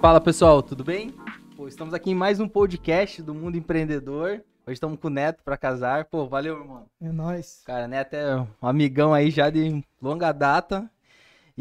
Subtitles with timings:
[0.00, 1.14] Fala pessoal, tudo bem?
[1.54, 4.42] Pô, estamos aqui em mais um podcast do Mundo Empreendedor.
[4.66, 6.06] Hoje estamos com o Neto para casar.
[6.06, 6.86] Pô, valeu, irmão.
[7.00, 7.62] É nóis.
[7.66, 10.90] Cara, Neto é um amigão aí já de longa data.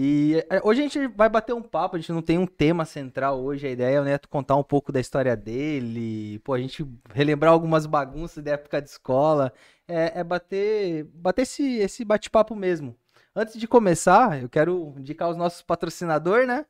[0.01, 2.85] E é, hoje a gente vai bater um papo, a gente não tem um tema
[2.85, 3.67] central hoje.
[3.67, 7.51] A ideia é o Neto contar um pouco da história dele, pô, a gente relembrar
[7.51, 9.51] algumas bagunças da época de escola.
[9.85, 12.95] É, é bater, bater esse, esse bate-papo mesmo.
[13.35, 16.65] Antes de começar, eu quero indicar os nossos patrocinadores, né?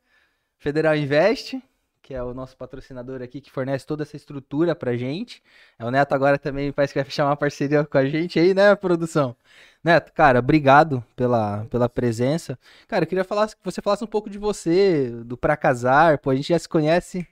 [0.58, 1.62] Federal Invest,
[2.10, 5.44] que é o nosso patrocinador aqui, que fornece toda essa estrutura pra gente.
[5.78, 8.52] É, o Neto agora também parece que vai fechar uma parceria com a gente aí,
[8.52, 9.36] né, produção?
[9.84, 12.58] Neto, cara, obrigado pela, pela presença.
[12.88, 16.32] Cara, eu queria falar, que você falasse um pouco de você, do Pra Casar, pô,
[16.32, 17.28] a gente já se conhece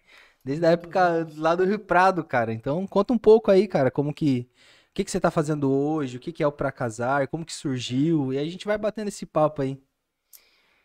[0.46, 2.54] desde a época lá do Rio Prado, cara.
[2.54, 4.48] Então, conta um pouco aí, cara, como que...
[4.92, 6.18] O que, que você tá fazendo hoje?
[6.18, 7.28] O que, que é o Pra Casar?
[7.30, 8.32] Como que surgiu?
[8.32, 9.82] E a gente vai batendo esse papo aí.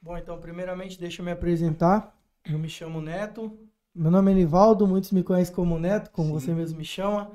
[0.00, 2.16] Bom, então, primeiramente, deixa eu me apresentar.
[2.42, 3.68] Eu me chamo Neto.
[3.94, 6.32] Meu nome é Nivaldo, muitos me conhecem como Neto, como Sim.
[6.32, 7.30] você mesmo me chama.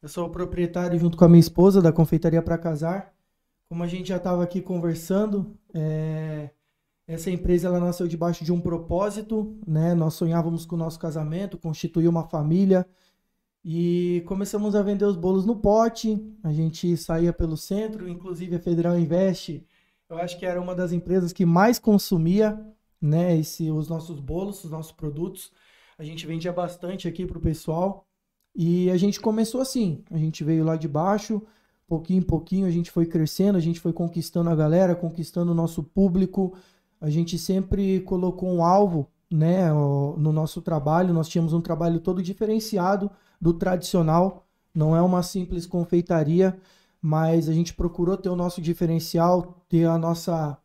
[0.00, 3.12] Eu sou o proprietário, junto com a minha esposa, da Confeitaria para Casar.
[3.68, 6.50] Como a gente já estava aqui conversando, é...
[7.04, 9.92] essa empresa ela nasceu debaixo de um propósito, né?
[9.92, 12.86] Nós sonhávamos com o nosso casamento, constituir uma família
[13.64, 16.16] e começamos a vender os bolos no pote.
[16.44, 19.66] A gente saía pelo centro, inclusive a Federal Invest,
[20.08, 22.58] eu acho que era uma das empresas que mais consumia
[23.00, 25.52] né, esse, os nossos bolos, os nossos produtos.
[25.98, 28.06] A gente vendia bastante aqui para o pessoal.
[28.54, 31.42] E a gente começou assim, a gente veio lá de baixo,
[31.86, 35.54] pouquinho em pouquinho a gente foi crescendo, a gente foi conquistando a galera, conquistando o
[35.54, 36.54] nosso público.
[37.00, 41.14] A gente sempre colocou um alvo, né, no nosso trabalho.
[41.14, 43.10] Nós tínhamos um trabalho todo diferenciado
[43.40, 44.46] do tradicional.
[44.74, 46.58] Não é uma simples confeitaria,
[47.00, 50.58] mas a gente procurou ter o nosso diferencial, ter a nossa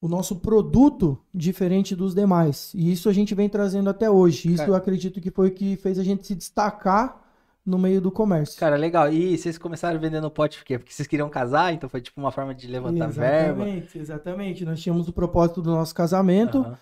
[0.00, 2.72] o nosso produto diferente dos demais.
[2.74, 4.48] E isso a gente vem trazendo até hoje.
[4.48, 4.70] Isso Cara...
[4.70, 7.20] eu acredito que foi o que fez a gente se destacar
[7.64, 8.58] no meio do comércio.
[8.58, 9.12] Cara, legal.
[9.12, 10.78] E vocês começaram vendendo pote por quê?
[10.78, 13.62] Porque vocês queriam casar, então foi tipo uma forma de levantar exatamente, verba.
[13.62, 14.64] Exatamente, exatamente.
[14.64, 16.58] Nós tínhamos o propósito do nosso casamento.
[16.58, 16.74] Uhum.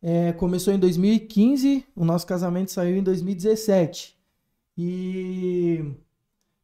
[0.00, 4.16] É, começou em 2015, o nosso casamento saiu em 2017.
[4.76, 5.84] E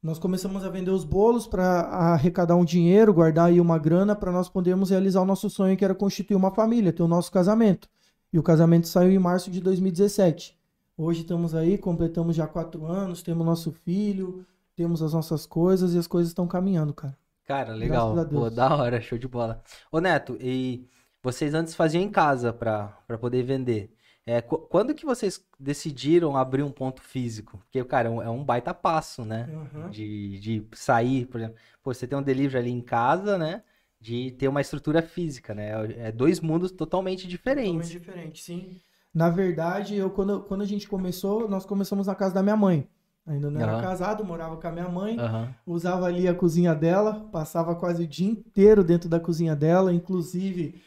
[0.04, 4.30] nós começamos a vender os bolos para arrecadar um dinheiro, guardar aí uma grana para
[4.30, 7.88] nós podermos realizar o nosso sonho, que era constituir uma família, ter o nosso casamento.
[8.30, 10.54] E o casamento saiu em março de 2017.
[10.94, 14.44] Hoje estamos aí, completamos já quatro anos, temos nosso filho,
[14.76, 17.16] temos as nossas coisas e as coisas estão caminhando, cara.
[17.46, 18.14] Cara, legal.
[18.26, 19.62] Pô, da hora, show de bola.
[19.90, 20.86] Ô Neto, e
[21.22, 23.90] vocês antes faziam em casa para poder vender.
[24.26, 27.58] É, quando que vocês decidiram abrir um ponto físico?
[27.58, 29.48] Porque, cara, é um é baita passo, né?
[29.52, 29.90] Uhum.
[29.90, 33.62] De, de sair, por exemplo, pô, você tem um delivery ali em casa, né?
[34.00, 35.72] De ter uma estrutura física, né?
[35.98, 37.90] É dois mundos totalmente diferentes.
[37.90, 38.80] Totalmente diferente, sim.
[39.12, 42.88] Na verdade, eu, quando, quando a gente começou, nós começamos na casa da minha mãe.
[43.26, 43.82] Ainda não era uhum.
[43.82, 45.48] casado, morava com a minha mãe, uhum.
[45.66, 50.82] usava ali a cozinha dela, passava quase o dia inteiro dentro da cozinha dela, inclusive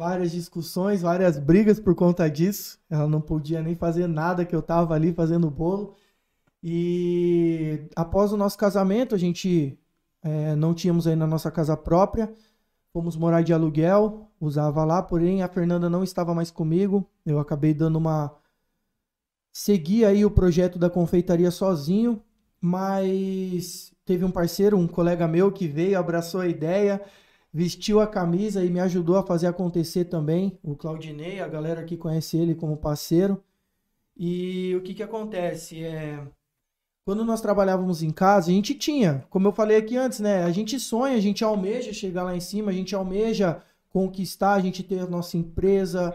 [0.00, 2.78] várias discussões, várias brigas por conta disso.
[2.88, 5.94] Ela não podia nem fazer nada que eu tava ali fazendo bolo.
[6.64, 9.78] E após o nosso casamento, a gente
[10.22, 12.32] é, não tínhamos ainda a nossa casa própria.
[12.94, 17.06] Fomos morar de aluguel, usava lá, porém a Fernanda não estava mais comigo.
[17.26, 18.34] Eu acabei dando uma.
[19.52, 22.22] Segui aí o projeto da confeitaria sozinho,
[22.58, 27.02] mas teve um parceiro, um colega meu que veio, abraçou a ideia
[27.52, 30.58] vestiu a camisa e me ajudou a fazer acontecer também.
[30.62, 33.42] O Claudinei, a galera que conhece ele como parceiro.
[34.16, 35.82] E o que que acontece?
[35.82, 36.20] É,
[37.04, 40.44] quando nós trabalhávamos em casa, a gente tinha, como eu falei aqui antes, né?
[40.44, 44.60] A gente sonha, a gente almeja chegar lá em cima, a gente almeja conquistar, a
[44.60, 46.14] gente ter a nossa empresa.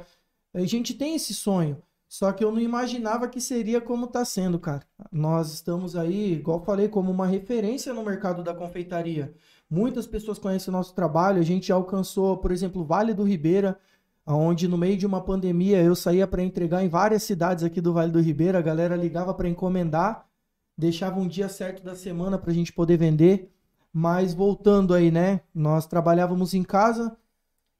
[0.53, 1.81] A gente tem esse sonho.
[2.07, 4.83] Só que eu não imaginava que seria como está sendo, cara.
[5.11, 9.33] Nós estamos aí, igual falei, como uma referência no mercado da confeitaria.
[9.69, 11.39] Muitas pessoas conhecem o nosso trabalho.
[11.39, 13.77] A gente alcançou, por exemplo, Vale do Ribeira,
[14.25, 17.93] onde no meio de uma pandemia eu saía para entregar em várias cidades aqui do
[17.93, 18.59] Vale do Ribeira.
[18.59, 20.27] A galera ligava para encomendar,
[20.77, 23.51] deixava um dia certo da semana para a gente poder vender.
[23.91, 25.41] Mas voltando aí, né?
[25.53, 27.15] Nós trabalhávamos em casa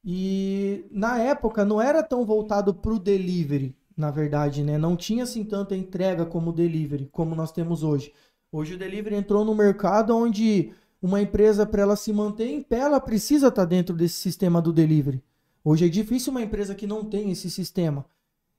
[0.04, 4.78] e na época não era tão voltado para o delivery, na verdade, né?
[4.78, 8.14] Não tinha assim tanta entrega como o delivery, como nós temos hoje.
[8.52, 10.72] Hoje o delivery entrou no mercado onde
[11.02, 14.62] uma empresa, para ela se manter em pé, ela precisa estar tá dentro desse sistema
[14.62, 15.24] do delivery.
[15.64, 18.06] Hoje é difícil uma empresa que não tem esse sistema.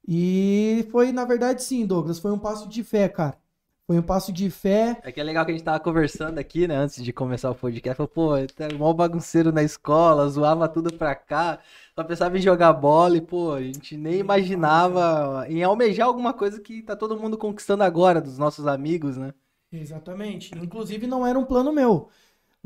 [0.07, 3.39] E foi, na verdade, sim, Douglas, foi um passo de fé, cara.
[3.87, 5.01] Foi um passo de fé.
[5.05, 7.55] É que é legal que a gente tava conversando aqui, né, antes de começar o
[7.55, 7.97] podcast.
[7.97, 11.61] Falou, pô, tá mó bagunceiro na escola, zoava tudo pra cá.
[11.95, 16.61] Só pensava em jogar bola e, pô, a gente nem imaginava em almejar alguma coisa
[16.61, 19.33] que tá todo mundo conquistando agora, dos nossos amigos, né?
[19.71, 20.53] Exatamente.
[20.59, 22.09] Inclusive, não era um plano meu.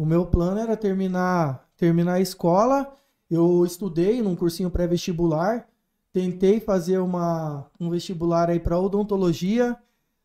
[0.00, 2.90] O meu plano era terminar, terminar a escola.
[3.30, 5.68] Eu estudei num cursinho pré-vestibular.
[6.10, 9.76] Tentei fazer uma, um vestibular aí para odontologia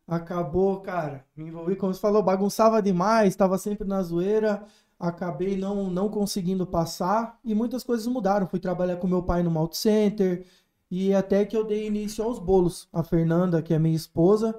[0.08, 4.64] acabou, cara, me envolvi, como você falou, bagunçava demais, estava sempre na zoeira,
[4.98, 8.46] acabei não, não conseguindo passar e muitas coisas mudaram.
[8.46, 10.46] Fui trabalhar com meu pai no Malt Center
[10.90, 12.88] e até que eu dei início aos bolos.
[12.90, 14.58] A Fernanda, que é minha esposa,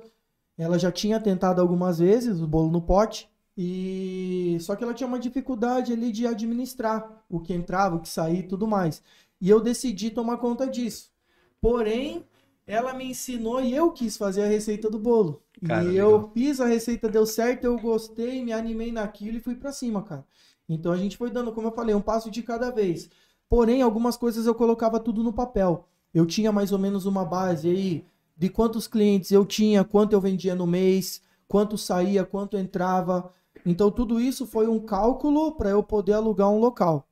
[0.55, 3.27] ela já tinha tentado algumas vezes o bolo no pote
[3.57, 8.07] e só que ela tinha uma dificuldade ali de administrar o que entrava, o que
[8.07, 9.01] saía e tudo mais.
[9.42, 11.12] E eu decidi tomar conta disso.
[11.59, 12.24] Porém,
[12.68, 15.42] ela me ensinou e eu quis fazer a receita do bolo.
[15.65, 16.12] Cara, e legal.
[16.12, 20.03] eu fiz a receita, deu certo, eu gostei, me animei naquilo e fui para cima,
[20.03, 20.24] cara.
[20.69, 23.10] Então a gente foi dando, como eu falei, um passo de cada vez.
[23.50, 25.88] Porém, algumas coisas eu colocava tudo no papel.
[26.13, 28.06] Eu tinha mais ou menos uma base aí
[28.38, 33.31] de quantos clientes eu tinha, quanto eu vendia no mês, quanto saía, quanto entrava.
[33.67, 37.05] Então tudo isso foi um cálculo para eu poder alugar um local.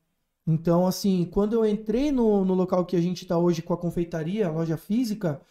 [0.48, 3.78] Então, assim, quando eu entrei no, no local que a gente está hoje com a
[3.78, 5.42] confeitaria, a loja física,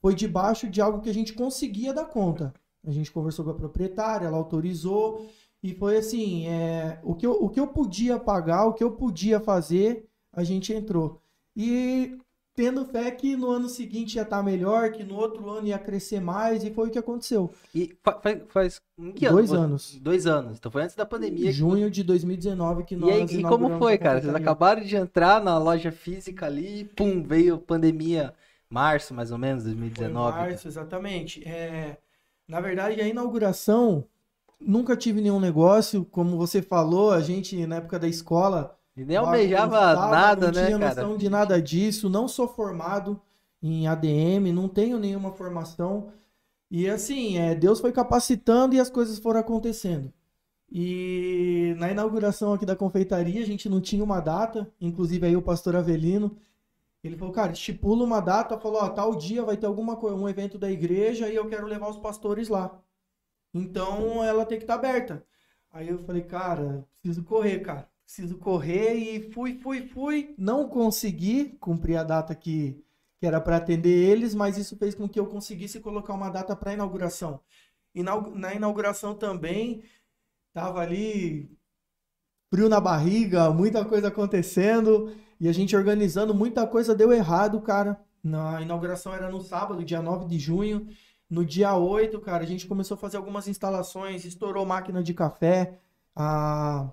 [0.00, 2.54] foi debaixo de algo que a gente conseguia dar conta.
[2.86, 5.26] A gente conversou com a proprietária, ela autorizou,
[5.60, 8.92] e foi assim: é, o, que eu, o que eu podia pagar, o que eu
[8.92, 11.20] podia fazer, a gente entrou.
[11.56, 12.16] E
[12.54, 15.78] tendo fé que no ano seguinte ia estar tá melhor, que no outro ano ia
[15.78, 17.52] crescer mais, e foi o que aconteceu.
[17.74, 18.80] E faz, faz
[19.14, 19.62] que dois ano?
[19.62, 19.98] anos.
[20.00, 20.58] Dois anos.
[20.58, 21.50] Então foi antes da pandemia.
[21.50, 23.10] Junho de 2019 que nós.
[23.10, 24.20] E, aí, e como foi, cara?
[24.20, 28.32] Vocês acabaram de entrar na loja física ali, pum, veio pandemia,
[28.70, 30.32] março mais ou menos, 2019.
[30.32, 31.42] Foi março, exatamente.
[31.46, 31.98] É,
[32.46, 34.04] na verdade, a inauguração
[34.60, 39.16] nunca tive nenhum negócio, como você falou, a gente na época da escola e nem
[39.16, 40.70] almejava nada, né, cara?
[40.70, 43.20] Não tinha noção de nada disso, não sou formado
[43.60, 46.12] em ADM, não tenho nenhuma formação.
[46.70, 50.12] E assim, é, Deus foi capacitando e as coisas foram acontecendo.
[50.70, 55.42] E na inauguração aqui da confeitaria, a gente não tinha uma data, inclusive aí o
[55.42, 56.36] pastor Avelino,
[57.02, 60.56] ele falou, cara, estipula uma data, falou, ó, tal dia vai ter alguma um evento
[60.56, 62.80] da igreja e eu quero levar os pastores lá.
[63.52, 65.24] Então ela tem que estar tá aberta.
[65.70, 70.34] Aí eu falei, cara, preciso correr, cara preciso correr e fui, fui, fui.
[70.38, 72.80] Não consegui cumprir a data que,
[73.18, 76.54] que era para atender eles, mas isso fez com que eu conseguisse colocar uma data
[76.54, 77.40] para inauguração.
[77.92, 79.82] E na, na inauguração também
[80.52, 81.50] tava ali
[82.52, 88.00] frio na barriga, muita coisa acontecendo e a gente organizando, muita coisa deu errado, cara.
[88.22, 90.86] Na inauguração era no sábado, dia 9 de junho.
[91.28, 95.80] No dia 8, cara, a gente começou a fazer algumas instalações, estourou máquina de café,
[96.14, 96.92] a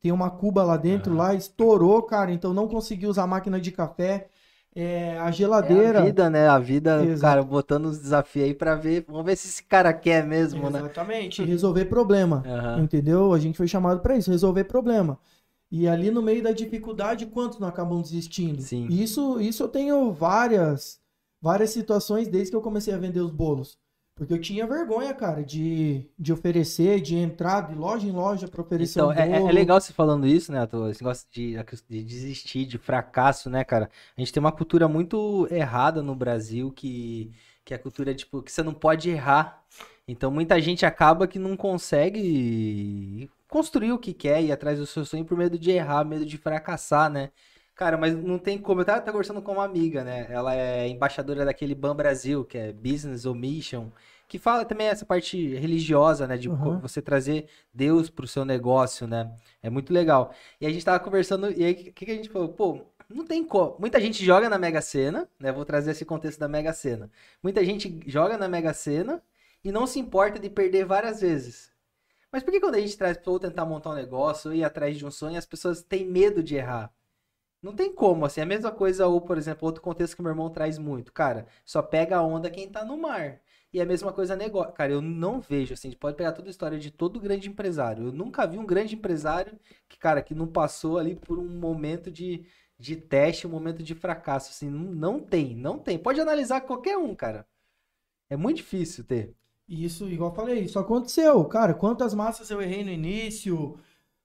[0.00, 3.72] tem uma cuba lá dentro, lá estourou, cara, então não consegui usar a máquina de
[3.72, 4.28] café.
[4.74, 5.98] É, a geladeira.
[5.98, 6.48] É a vida, né?
[6.48, 7.20] A vida, Exato.
[7.20, 9.04] cara, botando os desafios aí pra ver.
[9.08, 10.72] Vamos ver se esse cara quer mesmo, Exatamente.
[10.72, 10.90] né?
[10.90, 11.44] Exatamente.
[11.44, 12.44] resolver problema.
[12.46, 12.84] Uhum.
[12.84, 13.32] Entendeu?
[13.32, 15.18] A gente foi chamado para isso, resolver problema.
[15.70, 18.62] E ali no meio da dificuldade, quantos não acabam desistindo?
[18.62, 18.86] Sim.
[18.88, 21.00] Isso, isso eu tenho várias,
[21.42, 23.76] várias situações desde que eu comecei a vender os bolos.
[24.18, 28.60] Porque eu tinha vergonha, cara, de, de oferecer, de entrar de loja em loja para
[28.60, 31.54] oferecer então, um é, é, legal você falando isso, né, Esse negócio de,
[31.88, 33.88] de desistir, de fracasso, né, cara?
[34.16, 37.30] A gente tem uma cultura muito errada no Brasil que,
[37.64, 39.62] que é a cultura, tipo, que você não pode errar.
[40.08, 45.04] Então muita gente acaba que não consegue construir o que quer e atrás do seu
[45.04, 47.30] sonho por medo de errar, medo de fracassar, né?
[47.78, 48.80] Cara, mas não tem como.
[48.80, 50.26] Eu tava, tava conversando com uma amiga, né?
[50.30, 53.92] Ela é embaixadora daquele BAN Brasil, que é Business ou Mission,
[54.26, 56.36] que fala também essa parte religiosa, né?
[56.36, 56.80] De uhum.
[56.80, 59.32] você trazer Deus pro seu negócio, né?
[59.62, 60.34] É muito legal.
[60.60, 62.48] E a gente tava conversando, e aí o que, que a gente falou?
[62.48, 63.76] Pô, não tem como.
[63.78, 65.52] Muita gente joga na Mega Sena, né?
[65.52, 67.08] Vou trazer esse contexto da Mega Sena.
[67.40, 69.22] Muita gente joga na Mega Sena
[69.62, 71.70] e não se importa de perder várias vezes.
[72.32, 75.06] Mas por que quando a gente traz para tentar montar um negócio, ir atrás de
[75.06, 76.92] um sonho, as pessoas têm medo de errar?
[77.62, 80.50] Não tem como, assim, a mesma coisa, ou, por exemplo, outro contexto que meu irmão
[80.50, 81.12] traz muito.
[81.12, 83.40] Cara, só pega a onda quem tá no mar.
[83.72, 84.72] E a mesma coisa negócio.
[84.72, 88.06] Cara, eu não vejo, assim, pode pegar toda a história de todo grande empresário.
[88.06, 92.10] Eu nunca vi um grande empresário que, cara, que não passou ali por um momento
[92.10, 92.46] de,
[92.78, 94.50] de teste, um momento de fracasso.
[94.50, 95.98] Assim, não, não tem, não tem.
[95.98, 97.46] Pode analisar qualquer um, cara.
[98.30, 99.34] É muito difícil ter.
[99.68, 101.44] Isso, igual eu falei, isso aconteceu.
[101.46, 103.78] Cara, quantas massas eu errei no início,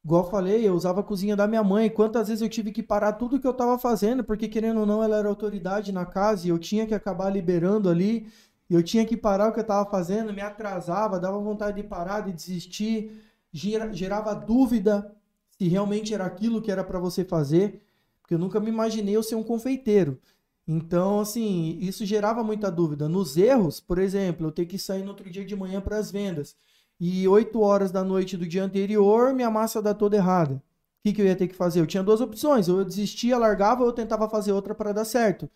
[0.03, 1.89] Igual eu falei, eu usava a cozinha da minha mãe.
[1.89, 5.01] Quantas vezes eu tive que parar tudo que eu estava fazendo, porque querendo ou não,
[5.01, 8.27] ela era autoridade na casa e eu tinha que acabar liberando ali.
[8.69, 12.21] eu tinha que parar o que eu estava fazendo, me atrasava, dava vontade de parar,
[12.21, 13.11] de desistir,
[13.51, 15.15] gerava dúvida
[15.51, 17.83] se realmente era aquilo que era para você fazer,
[18.21, 20.19] porque eu nunca me imaginei eu ser um confeiteiro.
[20.67, 23.07] Então, assim, isso gerava muita dúvida.
[23.09, 26.11] Nos erros, por exemplo, eu ter que sair no outro dia de manhã para as
[26.11, 26.55] vendas
[27.05, 30.53] e 8 horas da noite do dia anterior, minha massa dá toda errada.
[30.55, 30.61] O
[31.03, 31.81] que, que eu ia ter que fazer?
[31.81, 35.03] Eu tinha duas opções, ou eu desistia, largava, ou eu tentava fazer outra para dar
[35.03, 35.49] certo.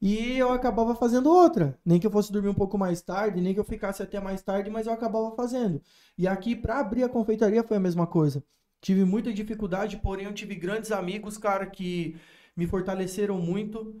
[0.00, 1.78] E eu acabava fazendo outra.
[1.84, 4.40] Nem que eu fosse dormir um pouco mais tarde, nem que eu ficasse até mais
[4.40, 5.78] tarde, mas eu acabava fazendo.
[6.16, 8.42] E aqui, para abrir a confeitaria, foi a mesma coisa.
[8.80, 12.16] Tive muita dificuldade, porém eu tive grandes amigos, cara, que
[12.56, 13.94] me fortaleceram muito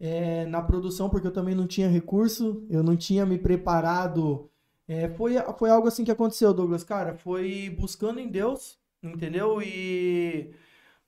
[0.00, 4.50] é, na produção, porque eu também não tinha recurso, eu não tinha me preparado.
[4.88, 7.14] É, foi, foi algo assim que aconteceu, Douglas, cara.
[7.14, 9.60] Foi buscando em Deus, entendeu?
[9.60, 10.52] E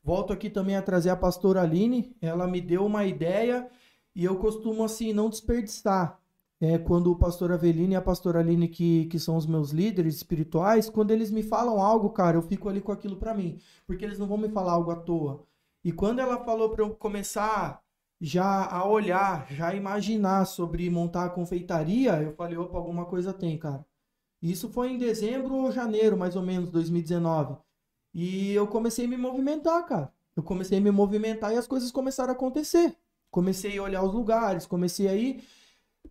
[0.03, 2.17] volto aqui também a trazer a pastora Aline.
[2.21, 3.69] Ela me deu uma ideia
[4.15, 6.21] e eu costumo, assim, não desperdiçar.
[6.61, 10.17] É, quando o pastor Avelino e a pastora Aline, que, que são os meus líderes
[10.17, 13.61] espirituais, quando eles me falam algo, cara, eu fico ali com aquilo para mim.
[13.87, 15.45] Porque eles não vão me falar algo à toa.
[15.85, 17.81] E quando ela falou para eu começar
[18.21, 23.33] já a olhar, já a imaginar sobre montar a confeitaria, eu falei, opa, alguma coisa
[23.33, 23.85] tem, cara.
[24.43, 27.57] Isso foi em dezembro ou janeiro, mais ou menos, 2019.
[28.15, 30.13] E eu comecei a me movimentar, cara.
[30.37, 32.97] Eu comecei a me movimentar e as coisas começaram a acontecer.
[33.31, 35.45] Comecei a olhar os lugares, comecei a ir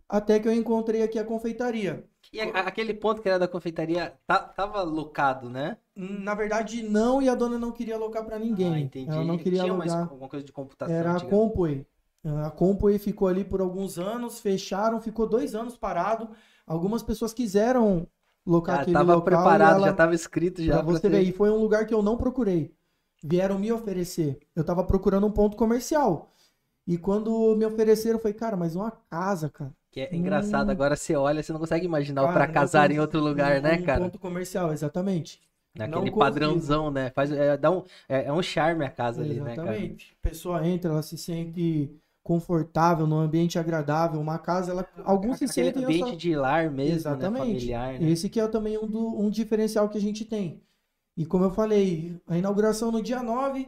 [0.08, 2.04] até que eu encontrei aqui a confeitaria.
[2.32, 5.78] E aquele ponto que era da confeitaria tá, tava locado, né?
[5.96, 8.74] Na verdade, não, e a dona não queria alocar para ninguém.
[8.74, 9.10] Ah, entendi.
[9.10, 10.02] Ela não queria Tinha alugar.
[10.02, 10.94] alguma coisa de computação.
[10.94, 11.86] Era a Compway.
[12.24, 16.30] A Compway ficou ali por alguns anos, fecharam, ficou dois anos parado.
[16.66, 18.06] Algumas pessoas quiseram
[18.44, 19.24] locar ah, aquele tava local.
[19.24, 19.86] preparado, ela...
[19.86, 20.74] já estava escrito já.
[20.74, 22.74] Pra você ver, e foi um lugar que eu não procurei.
[23.22, 24.38] Vieram me oferecer.
[24.54, 26.30] Eu estava procurando um ponto comercial.
[26.86, 29.72] E quando me ofereceram, eu falei, cara, mas uma casa, cara.
[29.90, 30.72] Que é engraçado, hum...
[30.72, 33.82] agora você olha, você não consegue imaginar cara, para casar em outro lugar, um, né,
[33.82, 34.00] cara?
[34.00, 35.40] Um ponto comercial, exatamente.
[35.74, 37.10] Naquele padrãozão, né?
[37.10, 39.40] Faz, é, dá um, é, é um charme a casa exatamente.
[39.40, 39.76] ali, né, cara?
[39.76, 40.16] Exatamente.
[40.18, 41.90] A pessoa entra, ela se sente
[42.28, 45.82] confortável, num ambiente agradável, uma casa, ela, alguns se sentem...
[45.82, 47.32] ambiente de lar mesmo, né, Exatamente.
[47.32, 47.46] Né?
[47.46, 47.98] familiar.
[47.98, 48.10] Né?
[48.10, 50.62] Esse que é também um, do, um diferencial que a gente tem.
[51.16, 53.66] E como eu falei, a inauguração no dia 9,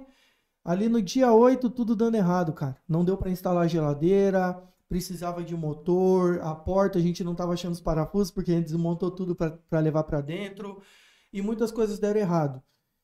[0.63, 2.77] Ali no dia 8, tudo dando errado, cara.
[2.87, 7.55] Não deu para instalar a geladeira, precisava de motor, a porta a gente não tava
[7.55, 10.83] achando os parafusos porque a gente desmontou tudo para levar para dentro
[11.33, 12.63] e muitas coisas deram errado.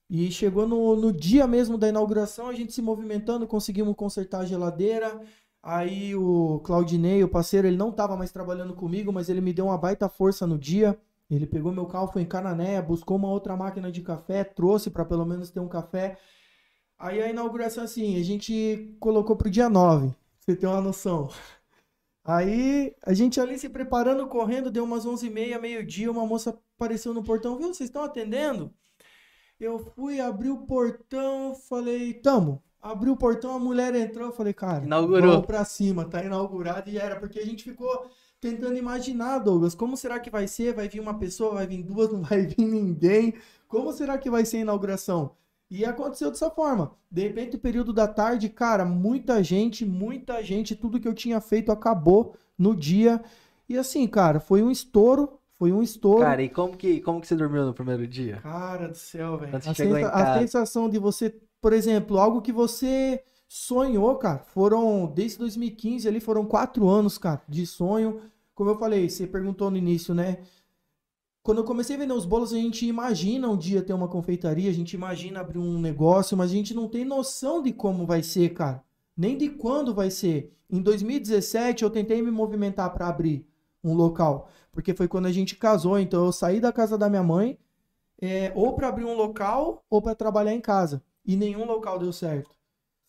[0.08, 4.44] E chegou no, no dia mesmo da inauguração, a gente se movimentando, conseguimos consertar a
[4.44, 5.20] geladeira.
[5.68, 9.64] Aí o Claudinei, o parceiro, ele não estava mais trabalhando comigo, mas ele me deu
[9.64, 10.96] uma baita força no dia.
[11.28, 15.04] Ele pegou meu carro, foi em Canané, buscou uma outra máquina de café, trouxe para
[15.04, 16.18] pelo menos ter um café.
[16.96, 21.28] Aí a inauguração, assim, a gente colocou pro dia 9, pra você ter uma noção.
[22.25, 27.25] Aí a gente ali se preparando, correndo, deu umas 11h30, meio-dia, uma moça apareceu no
[27.25, 28.73] portão, viu, vocês estão atendendo?
[29.58, 32.62] Eu fui, abri o portão, falei, tamo.
[32.90, 35.33] Abri o portão, a mulher entrou, falei, cara, Inaugurou.
[35.33, 38.07] vamos pra cima, tá inaugurado e era, porque a gente ficou
[38.40, 40.75] tentando imaginar, Douglas, como será que vai ser?
[40.75, 43.35] Vai vir uma pessoa, vai vir duas, não vai vir ninguém?
[43.69, 45.33] Como será que vai ser a inauguração?
[45.69, 46.93] E aconteceu dessa forma.
[47.11, 51.73] De repente, período da tarde, cara, muita gente, muita gente, tudo que eu tinha feito
[51.73, 53.21] acabou no dia.
[53.69, 55.40] E assim, cara, foi um estouro.
[55.59, 56.21] Foi um estouro.
[56.21, 58.37] Cara, e como que, como que você dormiu no primeiro dia?
[58.43, 59.57] Cara do céu, velho.
[59.57, 61.35] A, sensa a sensação de você,
[61.66, 64.38] por exemplo, algo que você sonhou, cara.
[64.38, 68.20] Foram, desde 2015 ali, foram quatro anos, cara, de sonho.
[68.54, 70.38] Como eu falei, você perguntou no início, né?
[71.42, 74.70] Quando eu comecei a vender os bolos, a gente imagina um dia ter uma confeitaria,
[74.70, 78.23] a gente imagina abrir um negócio, mas a gente não tem noção de como vai
[78.23, 78.85] ser, cara.
[79.16, 80.56] Nem de quando vai ser.
[80.70, 83.44] Em 2017, eu tentei me movimentar para abrir
[83.82, 85.99] um local, porque foi quando a gente casou.
[85.99, 87.58] Então, eu saí da casa da minha mãe,
[88.23, 91.02] é, ou para abrir um local, ou para trabalhar em casa.
[91.26, 92.54] E nenhum local deu certo.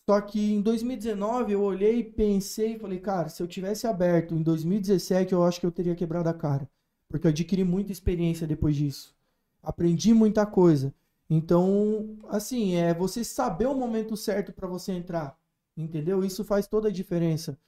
[0.08, 4.42] Só que em 2019 eu olhei, pensei e falei, cara, se eu tivesse aberto em
[4.42, 6.68] 2017, eu acho que eu teria quebrado a cara
[7.08, 9.16] porque eu adquiri muita experiência depois disso.
[9.62, 10.94] Aprendi muita coisa.
[11.28, 15.36] Então, assim, é você saber o momento certo para você entrar,
[15.76, 16.22] entendeu?
[16.22, 17.58] Isso faz toda a diferença.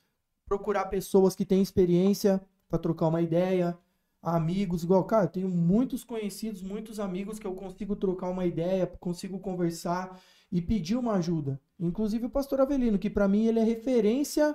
[0.47, 3.76] Procurar pessoas que têm experiência para trocar uma ideia,
[4.23, 8.87] amigos, igual, cara, eu tenho muitos conhecidos, muitos amigos que eu consigo trocar uma ideia,
[8.87, 10.19] consigo conversar
[10.50, 11.61] e pedir uma ajuda.
[11.78, 14.54] Inclusive o pastor Avelino, que para mim ele é referência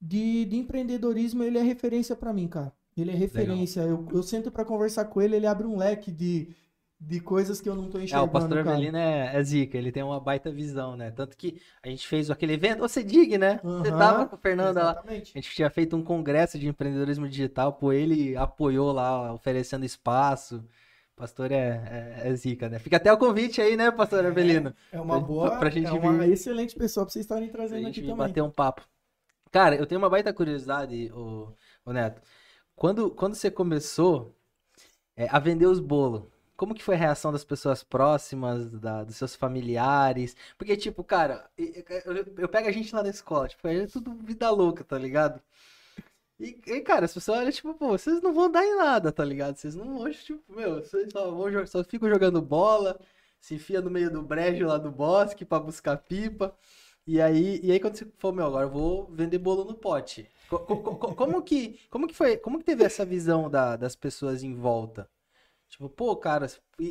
[0.00, 2.72] de, de empreendedorismo, ele é referência para mim, cara.
[2.96, 3.80] Ele é referência.
[3.80, 6.54] Eu, eu sento para conversar com ele, ele abre um leque de,
[7.00, 8.26] de coisas que eu não tô enxergando.
[8.26, 11.10] É, o pastor Avelino é, é, zica, ele tem uma baita visão, né?
[11.10, 13.60] Tanto que a gente fez aquele evento, você diga, né?
[13.62, 15.28] Uhum, você tava com a Fernanda exatamente.
[15.28, 15.32] lá.
[15.34, 20.62] A gente tinha feito um congresso de empreendedorismo digital, pô, ele apoiou lá, oferecendo espaço.
[21.20, 22.78] Pastor é, é, é zica, né?
[22.78, 24.74] Fica até o convite aí, né, pastor Avelino?
[24.90, 27.50] É, é uma boa, pra, pra gente é uma vir, excelente pessoa pra vocês estarem
[27.50, 28.16] trazendo aqui também.
[28.16, 28.88] bater um papo.
[29.52, 32.22] Cara, eu tenho uma baita curiosidade, o, o Neto.
[32.74, 34.34] Quando, quando você começou
[35.14, 36.22] é, a vender os bolos,
[36.56, 40.34] como que foi a reação das pessoas próximas, da, dos seus familiares?
[40.56, 44.48] Porque, tipo, cara, eu, eu, pego a gente lá na escola, tipo, é tudo vida
[44.48, 45.38] louca, tá ligado?
[46.40, 49.22] E, e, cara, as pessoas olham, tipo, pô, vocês não vão dar em nada, tá
[49.22, 49.56] ligado?
[49.56, 52.98] Vocês não vão, tipo, meu, vocês só, vão, só ficam jogando bola,
[53.38, 56.56] se enfia no meio do brejo lá do bosque pra buscar pipa.
[57.06, 60.28] E aí, e aí quando você falou, meu, agora eu vou vender bolo no pote.
[61.16, 65.08] Como, que, como que foi, como que teve essa visão da, das pessoas em volta?
[65.68, 66.48] Tipo, pô, cara,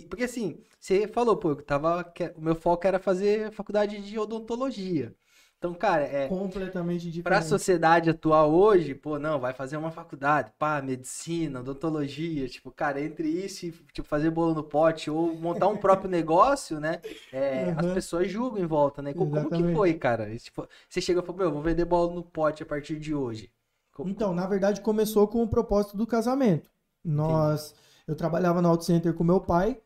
[0.10, 5.13] porque assim, você falou, pô, eu tava, o meu foco era fazer faculdade de odontologia.
[5.59, 6.29] Então, cara, é.
[6.29, 7.23] Completamente diferente.
[7.23, 13.01] Pra sociedade atual hoje, pô, não, vai fazer uma faculdade, pá, medicina, odontologia, tipo, cara,
[13.01, 17.01] entre isso e tipo, fazer bolo no pote ou montar um próprio negócio, né?
[17.33, 17.75] É, uhum.
[17.89, 19.13] As pessoas julgam em volta, né?
[19.13, 20.33] Como, como que foi, cara?
[20.37, 23.51] Tipo, você chega e fala, meu, vou vender bolo no pote a partir de hoje.
[23.93, 24.09] Como...
[24.09, 26.71] Então, na verdade, começou com o propósito do casamento.
[27.03, 27.71] Nós.
[27.71, 29.79] Entendi eu trabalhava no auto center com meu pai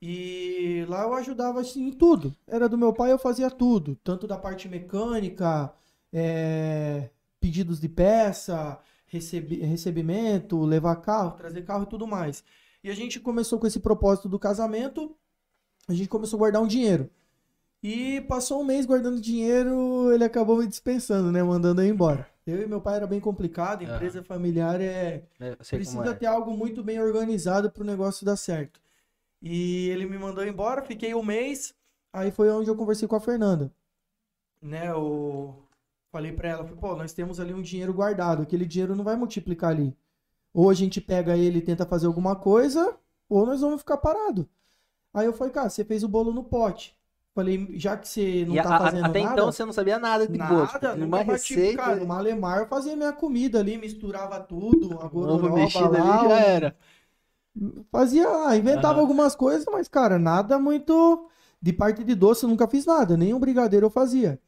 [0.00, 2.34] e lá eu ajudava assim, em tudo.
[2.46, 5.72] Era do meu pai, eu fazia tudo, tanto da parte mecânica,
[6.12, 7.10] é,
[7.40, 12.44] pedidos de peça, recebi, recebimento, levar carro, trazer carro e tudo mais.
[12.82, 15.16] E a gente começou com esse propósito do casamento,
[15.88, 17.10] a gente começou a guardar um dinheiro.
[17.82, 21.42] E passou um mês guardando dinheiro, ele acabou me dispensando, né?
[21.42, 22.26] Mandando eu embora.
[22.46, 24.24] Eu e meu pai era bem complicado, empresa uhum.
[24.24, 25.22] familiar é.
[25.68, 26.14] Precisa é.
[26.14, 28.80] ter algo muito bem organizado para o negócio dar certo.
[29.46, 31.74] E ele me mandou embora, fiquei um mês.
[32.10, 33.70] Aí foi onde eu conversei com a Fernanda.
[34.62, 35.54] Né, eu
[36.10, 39.68] falei para ela, pô, nós temos ali um dinheiro guardado, aquele dinheiro não vai multiplicar
[39.68, 39.94] ali.
[40.54, 42.96] Ou a gente pega ele e tenta fazer alguma coisa,
[43.28, 44.48] ou nós vamos ficar parado.
[45.12, 46.96] Aí eu falei, cara, você fez o bolo no pote.
[47.34, 49.18] Falei, já que você não e tá fazendo até nada...
[49.18, 50.78] Até então você não sabia nada de nada, gosto.
[50.78, 51.82] Tipo, numa receita...
[51.82, 55.58] Cara, no Malemar eu fazia minha comida ali, misturava tudo, a gororoba
[56.28, 56.76] lá, era.
[57.90, 59.00] Fazia, inventava uhum.
[59.00, 61.28] algumas coisas, mas, cara, nada muito...
[61.62, 64.38] De parte de doce eu nunca fiz nada, nem um brigadeiro eu fazia.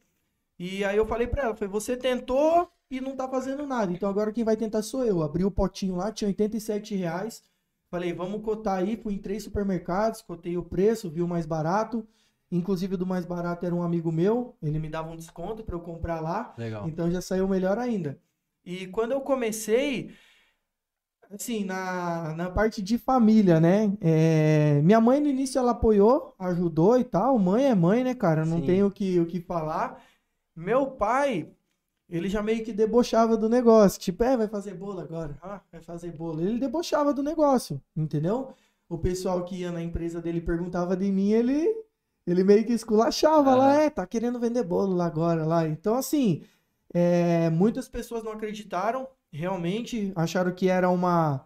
[0.59, 4.07] E aí eu falei pra ela, falei, você tentou e não tá fazendo nada, então
[4.07, 5.23] agora quem vai tentar sou eu.
[5.23, 7.41] Abri o potinho lá, tinha 87 reais.
[7.89, 12.05] Falei, vamos cotar aí, fui em três supermercados, cotei o preço, vi o mais barato.
[12.51, 15.79] Inclusive, do mais barato era um amigo meu, ele me dava um desconto para eu
[15.79, 16.53] comprar lá.
[16.55, 16.87] Legal.
[16.87, 18.19] Então já saiu melhor ainda.
[18.63, 20.11] E quando eu comecei,
[21.31, 23.91] assim, na, na parte de família, né?
[24.01, 27.37] É, minha mãe no início ela apoiou, ajudou e tal.
[27.37, 28.45] Mãe é mãe, né, cara?
[28.45, 28.65] Não Sim.
[28.65, 30.03] tenho o que, o que falar.
[30.55, 31.49] Meu pai,
[32.09, 33.99] ele já meio que debochava do negócio.
[33.99, 35.37] Tipo, é, vai fazer bolo agora?
[35.41, 36.41] Ah, vai fazer bolo.
[36.41, 38.53] Ele debochava do negócio, entendeu?
[38.89, 41.75] O pessoal que ia na empresa dele perguntava de mim, ele
[42.25, 45.65] ele meio que esculachava lá, é, tá querendo vender bolo lá agora, lá.
[45.65, 46.43] Então, assim,
[46.93, 51.45] é, muitas pessoas não acreditaram, realmente, acharam que era uma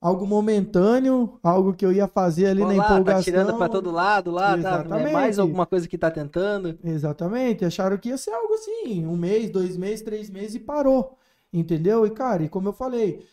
[0.00, 3.18] algo momentâneo, algo que eu ia fazer ali Olá, na empolgação.
[3.18, 5.04] Tá tirando para todo lado lá, Exatamente.
[5.04, 6.78] tá, é mais alguma coisa que tá tentando.
[6.82, 11.18] Exatamente, acharam que ia ser algo assim, um mês, dois meses, três meses e parou,
[11.52, 12.06] entendeu?
[12.06, 13.26] E cara, e como eu falei,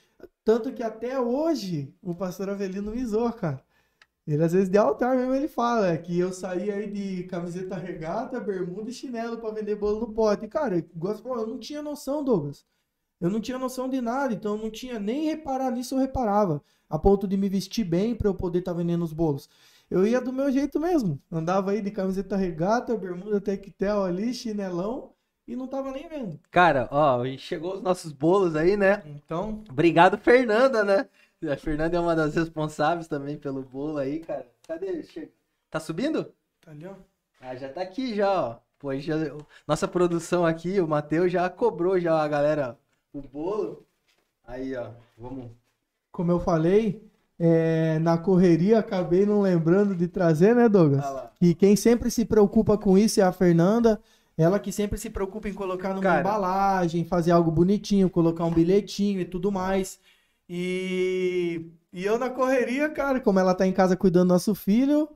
[0.44, 3.66] tanto que até hoje o pastor Avelino me zoou, cara.
[4.28, 8.42] Ele às vezes de altar mesmo ele fala que eu saí aí de camiseta regata,
[8.42, 10.44] bermuda e chinelo para vender bolo no pote.
[10.44, 10.86] E, cara, eu,
[11.38, 12.66] eu não tinha noção, Douglas.
[13.20, 16.62] Eu não tinha noção de nada, então eu não tinha nem reparar nisso, eu reparava.
[16.90, 19.50] A ponto de me vestir bem para eu poder estar tá vendendo os bolos.
[19.90, 21.22] Eu ia do meu jeito mesmo.
[21.32, 25.14] Andava aí de camiseta regata, bermuda tectel ali, chinelão
[25.48, 26.40] e não tava nem vendo.
[26.52, 29.02] Cara, ó, chegou os nossos bolos aí, né?
[29.06, 29.64] Então.
[29.70, 31.08] Obrigado, Fernanda, né?
[31.52, 34.48] A Fernanda é uma das responsáveis também pelo bolo aí, cara.
[34.68, 35.04] Cadê?
[35.04, 35.32] Chega.
[35.70, 36.34] Tá subindo?
[36.62, 36.96] Tá ali, ó.
[37.40, 38.60] Ah, já tá aqui já, ó.
[38.80, 39.16] Pois já,
[39.68, 42.78] nossa produção aqui, o Matheus já cobrou já a galera
[43.20, 43.86] o bolo.
[44.46, 45.52] Aí, ó, vamos.
[46.12, 47.04] Como eu falei,
[47.40, 51.06] é, na correria acabei não lembrando de trazer, né, Douglas?
[51.06, 54.02] Ah e quem sempre se preocupa com isso é a Fernanda.
[54.38, 58.54] Ela que sempre se preocupa em colocar numa Cara, embalagem, fazer algo bonitinho, colocar um
[58.54, 60.00] bilhetinho e tudo mais.
[60.48, 65.10] E, e eu na correria, cara, como ela tá em casa cuidando do nosso filho,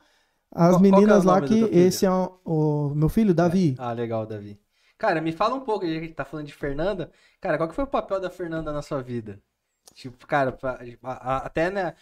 [0.51, 3.75] as qual, meninas qual é lá que esse é o, o, meu filho, Davi.
[3.77, 3.81] É.
[3.81, 4.59] Ah, legal, Davi.
[5.01, 7.11] Cara, me fala um pouco, já que a gente tá falando de Fernanda.
[7.39, 9.41] Cara, qual que foi o papel da Fernanda na sua vida?
[9.95, 11.95] Tipo, cara, pra, a, a, até né.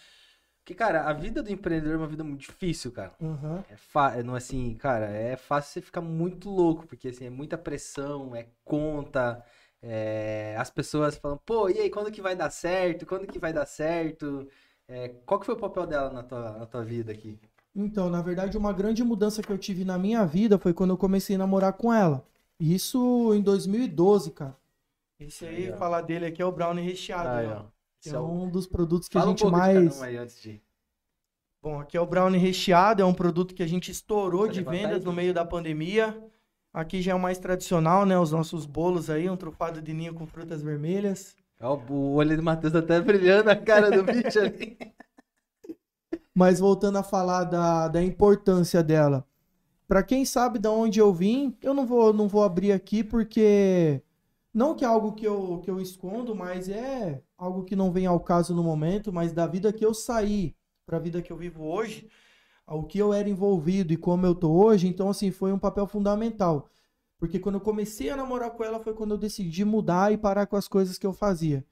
[0.58, 3.14] Porque, cara, a vida do empreendedor é uma vida muito difícil, cara.
[3.18, 3.64] Uhum.
[3.70, 4.22] É fa...
[4.22, 8.48] não assim, cara, é fácil você ficar muito louco, porque assim, é muita pressão, é
[8.66, 9.42] conta,
[9.80, 10.54] é...
[10.58, 13.06] as pessoas falam, pô, e aí, quando que vai dar certo?
[13.06, 14.46] Quando que vai dar certo?
[14.86, 15.08] É...
[15.24, 17.38] Qual que foi o papel dela na tua, na tua vida aqui?
[17.74, 20.98] Então, na verdade, uma grande mudança que eu tive na minha vida foi quando eu
[20.98, 22.28] comecei a namorar com ela.
[22.60, 24.56] Isso em 2012, cara.
[25.18, 27.28] Esse aí, aí falar dele aqui é o brownie recheado.
[27.28, 27.64] Aí, ó.
[28.00, 30.02] Que é, é um dos produtos que Fala a gente um mais.
[30.02, 30.60] aí antes de...
[31.62, 35.04] Bom, aqui é o brownie recheado, é um produto que a gente estourou de vendas
[35.04, 36.18] no meio da pandemia.
[36.72, 38.18] Aqui já é o mais tradicional, né?
[38.18, 41.36] Os nossos bolos aí, um trufado de ninho com frutas vermelhas.
[41.60, 44.78] Ó, o olho do Matheus tá até brilhando a cara do bicho ali.
[46.34, 49.26] Mas voltando a falar da, da importância dela.
[49.90, 54.00] Para quem sabe de onde eu vim, eu não vou, não vou abrir aqui porque
[54.54, 58.06] não que é algo que eu, que eu escondo, mas é algo que não vem
[58.06, 60.54] ao caso no momento, mas da vida que eu saí
[60.86, 62.08] para a vida que eu vivo hoje,
[62.68, 65.88] o que eu era envolvido e como eu tô hoje, então assim, foi um papel
[65.88, 66.70] fundamental.
[67.18, 70.46] Porque quando eu comecei a namorar com ela foi quando eu decidi mudar e parar
[70.46, 71.66] com as coisas que eu fazia.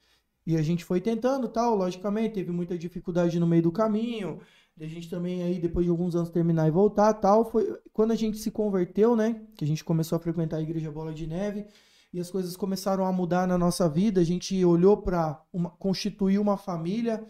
[0.44, 4.40] E a gente foi tentando, tal, logicamente, teve muita dificuldade no meio do caminho.
[4.80, 8.16] A gente também aí depois de alguns anos terminar e voltar, tal, foi quando a
[8.16, 11.66] gente se converteu, né, que a gente começou a frequentar a igreja Bola de Neve
[12.12, 14.20] e as coisas começaram a mudar na nossa vida.
[14.20, 15.42] A gente olhou para
[15.78, 17.24] constituir uma família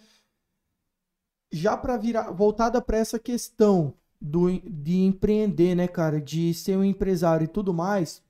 [1.51, 6.85] já para virar voltada para essa questão do, de empreender, né, cara, de ser um
[6.85, 8.23] empresário e tudo mais.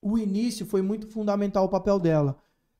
[0.00, 2.36] O início foi muito fundamental o papel dela,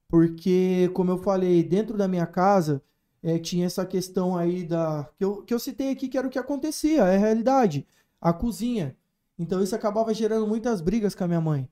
[0.09, 2.83] porque como eu falei, dentro da minha casa
[3.23, 6.31] é, tinha essa questão aí da que eu, que eu citei aqui que era o
[6.31, 7.87] que acontecia, é a realidade,
[8.21, 8.97] a cozinha.
[9.39, 11.69] Então isso acabava gerando muitas brigas com a minha mãe.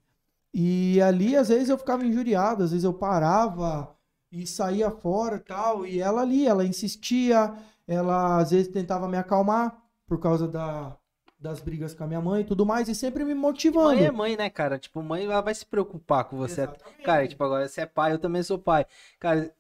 [0.53, 3.95] E ali, às vezes, eu ficava injuriado, às vezes eu parava
[4.33, 5.87] e saía fora e tal.
[5.87, 7.55] E ela ali, ela insistia,
[7.87, 10.97] ela às vezes tentava me acalmar por causa da,
[11.39, 13.95] das brigas com a minha mãe e tudo mais, e sempre me motivando.
[13.95, 14.79] Mãe é mãe, né, cara?
[14.79, 16.63] Tipo, mãe ela vai se preocupar com você.
[16.63, 17.03] Exatamente.
[17.05, 18.87] Cara, tipo, agora você é pai, eu também sou pai.
[19.21, 19.53] Cara,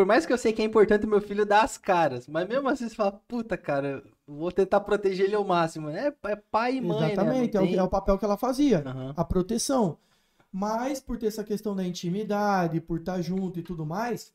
[0.00, 2.66] por mais que eu sei que é importante meu filho dar as caras, mas mesmo
[2.70, 5.90] assim você fala, puta, cara, vou tentar proteger ele ao máximo.
[5.90, 7.12] É, é pai e mãe, né?
[7.12, 7.66] Exatamente, né?
[7.66, 7.76] tem...
[7.76, 9.12] é, o, papel que ela fazia, uhum.
[9.14, 9.98] a proteção.
[10.50, 14.32] Mas por ter essa questão da intimidade, por estar junto e tudo mais,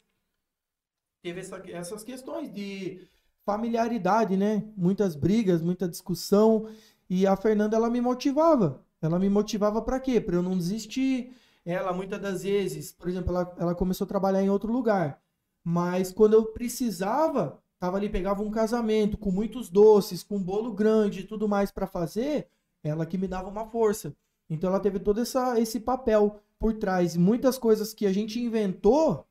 [1.23, 3.01] teve essa, essas questões de
[3.43, 4.65] familiaridade, né?
[4.78, 6.69] Muitas brigas, muita discussão.
[7.10, 8.86] E a Fernanda, ela me motivava.
[9.01, 10.21] Ela me motivava para quê?
[10.21, 11.36] Para eu não desistir.
[11.65, 15.25] Ela, muitas das vezes, por exemplo, ela, ela começou a trabalhar em outro lugar.
[15.67, 20.71] Mas quando eu precisava, tava ali, pegava um casamento com muitos doces, com um bolo
[20.71, 22.47] grande e tudo mais para fazer,
[22.84, 24.15] ela que me dava uma força.
[24.47, 27.17] Então ela teve todo essa, esse papel por trás.
[27.17, 29.25] Muitas coisas que a gente inventou,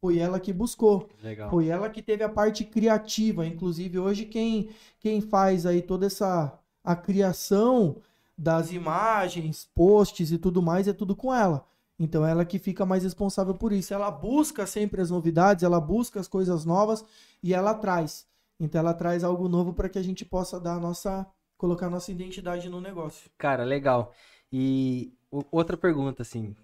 [0.00, 1.08] foi ela que buscou.
[1.22, 1.48] Legal.
[1.48, 3.46] Foi ela que teve a parte criativa.
[3.46, 7.96] Inclusive, hoje quem, quem faz aí toda essa a criação
[8.36, 11.66] das imagens, posts e tudo mais é tudo com ela.
[11.98, 13.92] Então ela que fica mais responsável por isso.
[13.92, 17.04] Ela busca sempre as novidades, ela busca as coisas novas
[17.42, 18.26] e ela traz.
[18.60, 22.68] Então ela traz algo novo para que a gente possa dar nossa colocar nossa identidade
[22.68, 23.28] no negócio.
[23.36, 24.12] Cara, legal.
[24.52, 25.12] E
[25.50, 26.54] outra pergunta assim,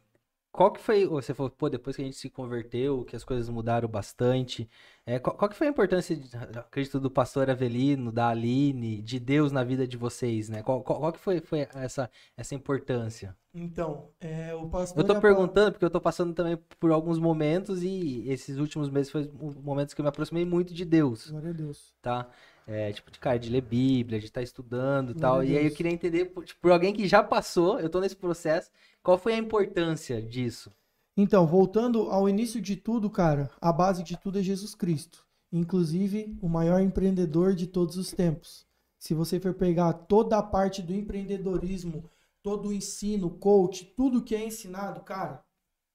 [0.54, 3.48] qual que foi, você falou, pô, depois que a gente se converteu, que as coisas
[3.48, 4.70] mudaram bastante,
[5.04, 6.16] é, qual, qual, que foi a importância,
[6.54, 10.62] acredito, do pastor Avelino, da Aline, de Deus na vida de vocês, né?
[10.62, 13.36] Qual, qual, qual que foi, foi essa, essa importância?
[13.52, 15.02] Então, é, o pastor...
[15.02, 19.10] Eu tô perguntando porque eu tô passando também por alguns momentos e esses últimos meses
[19.10, 19.28] foi
[19.60, 21.32] momentos que eu me aproximei muito de Deus.
[21.32, 21.92] Glória a Deus.
[22.00, 22.28] Tá?
[22.66, 25.44] É, tipo, de, cara, de ler Bíblia, de estar tá estudando e tal.
[25.44, 28.70] E aí eu queria entender, tipo, por alguém que já passou, eu tô nesse processo,
[29.02, 30.72] qual foi a importância disso?
[31.16, 35.24] Então, voltando ao início de tudo, cara, a base de tudo é Jesus Cristo.
[35.52, 38.66] Inclusive, o maior empreendedor de todos os tempos.
[38.98, 42.10] Se você for pegar toda a parte do empreendedorismo,
[42.42, 45.44] todo o ensino, coach, tudo que é ensinado, cara,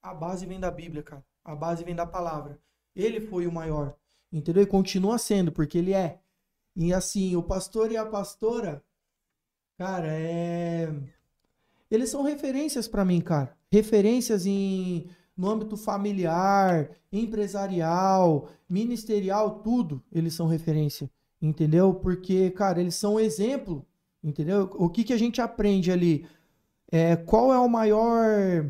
[0.01, 1.25] a base vem da Bíblia, cara.
[1.43, 2.57] A base vem da palavra.
[2.95, 3.95] Ele foi o maior.
[4.31, 4.63] Entendeu?
[4.63, 6.21] E continua sendo, porque ele é.
[6.75, 8.83] E assim, o pastor e a pastora,
[9.77, 10.93] cara, é.
[11.89, 13.57] Eles são referências para mim, cara.
[13.71, 21.09] Referências em no âmbito familiar, empresarial, ministerial, tudo, eles são referência,
[21.41, 21.93] entendeu?
[21.93, 23.85] Porque, cara, eles são exemplo,
[24.21, 24.69] entendeu?
[24.75, 26.27] O que que a gente aprende ali?
[26.91, 28.69] É, qual é o maior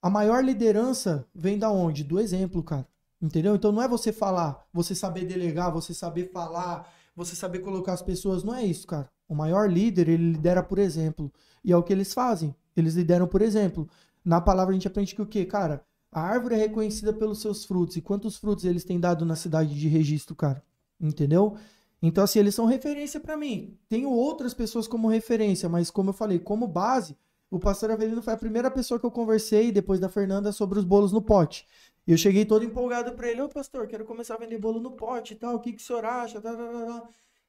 [0.00, 2.04] a maior liderança vem da onde?
[2.04, 2.86] Do exemplo, cara.
[3.24, 3.54] Entendeu?
[3.54, 8.02] Então não é você falar, você saber delegar, você saber falar, você saber colocar as
[8.02, 9.08] pessoas, não é isso, cara.
[9.26, 11.32] O maior líder, ele lidera por exemplo.
[11.64, 12.54] E é o que eles fazem.
[12.76, 13.88] Eles lideram por exemplo.
[14.24, 15.44] Na palavra a gente aprende que o quê?
[15.46, 15.82] Cara,
[16.14, 17.96] A árvore é reconhecida pelos seus frutos.
[17.96, 20.62] E quantos frutos eles têm dado na cidade de registro, cara?
[21.00, 21.56] Entendeu?
[22.00, 23.76] Então, assim, eles são referência para mim.
[23.88, 27.16] Tenho outras pessoas como referência, mas como eu falei, como base,
[27.50, 30.84] o pastor Avelino foi a primeira pessoa que eu conversei depois da Fernanda sobre os
[30.84, 31.66] bolos no pote.
[32.06, 34.92] E eu cheguei todo empolgado para ele: Ô pastor, quero começar a vender bolo no
[34.92, 36.40] pote e tal, o que, que o senhor acha?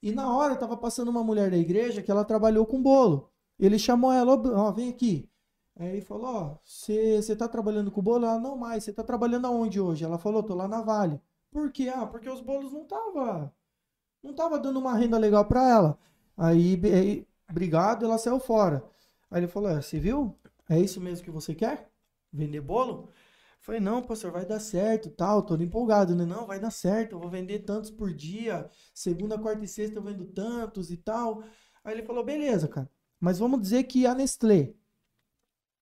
[0.02, 3.30] E na hora tava passando uma mulher da igreja que ela trabalhou com bolo.
[3.60, 5.30] Ele chamou ela: Ó, vem aqui.
[5.78, 8.26] Aí falou: Ó, você tá trabalhando com bolo?
[8.26, 10.06] Ela: Não mais, você tá trabalhando aonde hoje?
[10.06, 11.20] Ela falou: Tô lá na Vale.
[11.52, 11.92] Por quê?
[11.94, 13.54] Ah, porque os bolos não tava.
[14.24, 16.00] Não tava dando uma renda legal para ela.
[16.38, 18.84] Aí, aí, obrigado, ela saiu fora.
[19.30, 20.36] Aí ele falou: é, Você viu?
[20.70, 21.90] É isso mesmo que você quer?
[22.32, 23.10] Vender bolo?
[23.66, 26.24] Falei, não, pastor, vai dar certo, tal, tô empolgado, né?
[26.24, 30.04] Não, vai dar certo, eu vou vender tantos por dia, segunda, quarta e sexta eu
[30.04, 31.44] vendo tantos e tal.
[31.84, 32.88] Aí ele falou, beleza, cara,
[33.20, 34.76] mas vamos dizer que a Nestlé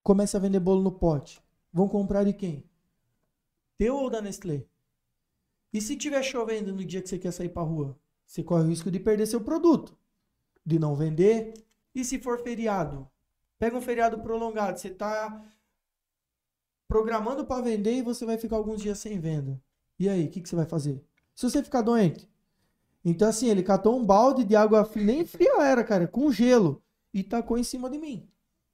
[0.02, 1.44] começa a vender bolo no pote.
[1.70, 2.64] Vão comprar de quem?
[3.76, 4.64] Teu ou da Nestlé?
[5.70, 8.00] E se tiver chovendo no dia que você quer sair pra rua?
[8.24, 9.94] Você corre o risco de perder seu produto,
[10.64, 11.52] de não vender.
[11.94, 13.06] E se for feriado?
[13.58, 15.44] Pega um feriado prolongado, você tá
[16.88, 19.60] programando para vender e você vai ficar alguns dias sem venda.
[19.98, 21.02] E aí, o que, que você vai fazer?
[21.34, 22.28] Se você ficar doente.
[23.04, 26.82] Então, assim, ele catou um balde de água fria, nem fria era, cara, com gelo,
[27.12, 28.26] e tacou em cima de mim.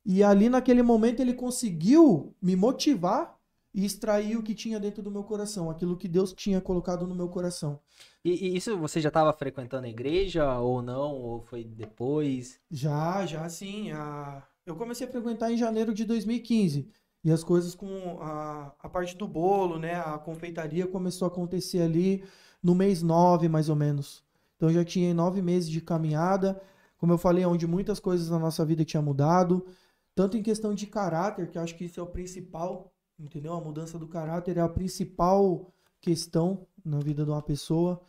[0.05, 3.39] E ali, naquele momento, ele conseguiu me motivar
[3.73, 7.15] e extrair o que tinha dentro do meu coração, aquilo que Deus tinha colocado no
[7.15, 7.81] meu coração.
[8.25, 11.15] E, e isso você já estava frequentando a igreja ou não?
[11.15, 12.61] Ou foi depois?
[12.71, 13.93] Já, já sim.
[13.93, 14.43] A...
[14.67, 16.89] Eu comecei a frequentar em janeiro de 2015.
[17.23, 19.95] E as coisas com a, a parte do bolo, né?
[19.95, 22.25] A confeitaria começou a acontecer ali
[22.63, 24.25] no mês 9, mais ou menos.
[24.57, 26.61] Então já tinha nove meses de caminhada.
[26.99, 29.67] Como eu falei, onde muitas coisas na nossa vida tinham mudado.
[30.15, 33.55] Tanto em questão de caráter, que acho que isso é o principal, entendeu?
[33.55, 38.01] A mudança do caráter é a principal questão na vida de uma pessoa.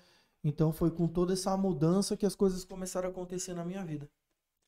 [0.43, 4.09] Então foi com toda essa mudança que as coisas começaram a acontecer na minha vida.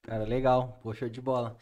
[0.03, 0.79] Cara, legal.
[0.83, 1.57] Poxa, de bola.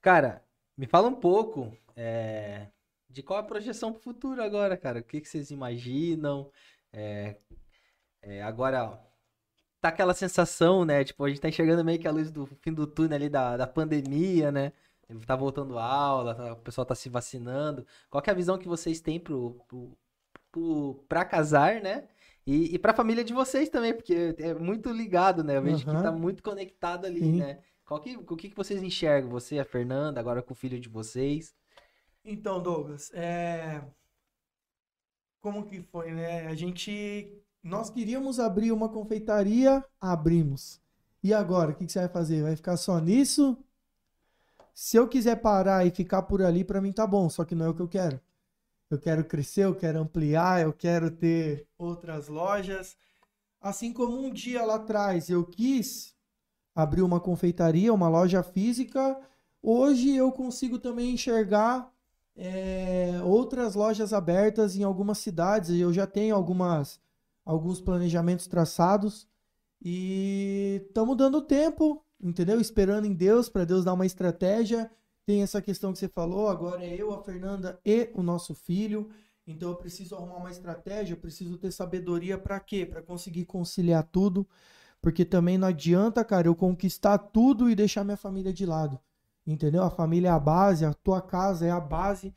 [0.00, 0.42] Cara,
[0.80, 2.68] me fala um pouco é,
[3.06, 5.00] de qual é a projeção para o futuro agora, cara.
[5.00, 6.50] O que, que vocês imaginam?
[6.90, 7.36] É,
[8.22, 8.98] é, agora,
[9.78, 11.04] tá aquela sensação, né?
[11.04, 13.58] Tipo, a gente tá enxergando meio que a luz do fim do túnel ali da,
[13.58, 14.72] da pandemia, né?
[15.26, 17.86] Tá voltando a aula, tá, o pessoal tá se vacinando.
[18.08, 19.98] Qual é a visão que vocês têm pro, pro,
[20.50, 22.08] pro, pra casar, né?
[22.46, 25.58] E, e pra família de vocês também, porque é muito ligado, né?
[25.58, 25.94] Eu vejo uhum.
[25.94, 27.38] que tá muito conectado ali, Sim.
[27.40, 27.58] né?
[27.90, 29.28] Qual que, o que, que vocês enxergam?
[29.30, 31.52] Você, a Fernanda, agora com o filho de vocês?
[32.24, 33.82] Então, Douglas, é...
[35.40, 36.46] como que foi, né?
[36.46, 40.80] A gente, nós queríamos abrir uma confeitaria, abrimos.
[41.20, 42.44] E agora, o que, que você vai fazer?
[42.44, 43.58] Vai ficar só nisso?
[44.72, 47.66] Se eu quiser parar e ficar por ali, para mim tá bom, só que não
[47.66, 48.20] é o que eu quero.
[48.88, 52.96] Eu quero crescer, eu quero ampliar, eu quero ter outras lojas.
[53.60, 56.14] Assim como um dia lá atrás eu quis
[56.82, 59.18] abriu uma confeitaria, uma loja física.
[59.62, 61.92] Hoje eu consigo também enxergar
[62.36, 65.70] é, outras lojas abertas em algumas cidades.
[65.70, 67.00] Eu já tenho algumas,
[67.44, 69.28] alguns planejamentos traçados
[69.82, 72.60] e estamos dando tempo, entendeu?
[72.60, 74.90] Esperando em Deus para Deus dar uma estratégia.
[75.26, 76.48] Tem essa questão que você falou.
[76.48, 79.10] Agora é eu, a Fernanda e o nosso filho.
[79.46, 82.86] Então eu preciso arrumar uma estratégia, eu preciso ter sabedoria para quê?
[82.86, 84.46] Para conseguir conciliar tudo.
[85.02, 89.00] Porque também não adianta, cara, eu conquistar tudo e deixar minha família de lado.
[89.46, 89.82] Entendeu?
[89.82, 92.34] A família é a base, a tua casa é a base.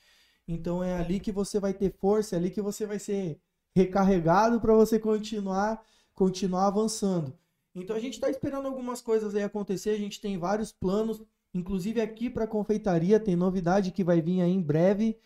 [0.48, 3.40] Então é ali que você vai ter força, é ali que você vai ser
[3.76, 7.34] recarregado para você continuar, continuar avançando.
[7.76, 11.24] Então a gente está esperando algumas coisas aí acontecer, a gente tem vários planos,
[11.54, 15.18] inclusive aqui para confeitaria tem novidade que vai vir aí em breve.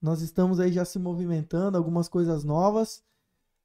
[0.00, 3.02] Nós estamos aí já se movimentando, algumas coisas novas.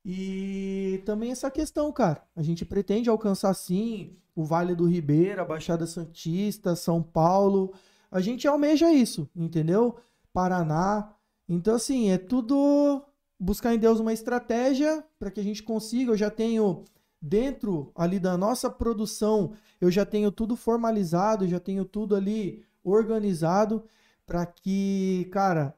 [0.07, 2.21] E também essa questão, cara.
[2.35, 7.73] A gente pretende alcançar sim o Vale do Ribeira, Baixada Santista, São Paulo.
[8.11, 9.97] A gente almeja isso, entendeu?
[10.31, 11.11] Paraná.
[11.49, 13.03] Então, assim, é tudo
[13.39, 16.11] buscar em Deus uma estratégia para que a gente consiga.
[16.11, 16.85] Eu já tenho
[17.19, 23.83] dentro ali da nossa produção, eu já tenho tudo formalizado, já tenho tudo ali organizado
[24.27, 25.75] para que, cara,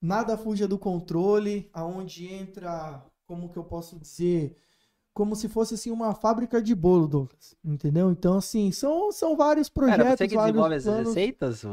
[0.00, 4.56] nada fuja do controle, aonde entra como que eu posso dizer,
[5.12, 8.10] como se fosse assim uma fábrica de bolo, Douglas, entendeu?
[8.10, 10.88] Então assim, são, são vários projetos, Cara, você que desenvolve planos.
[10.88, 11.64] as receitas?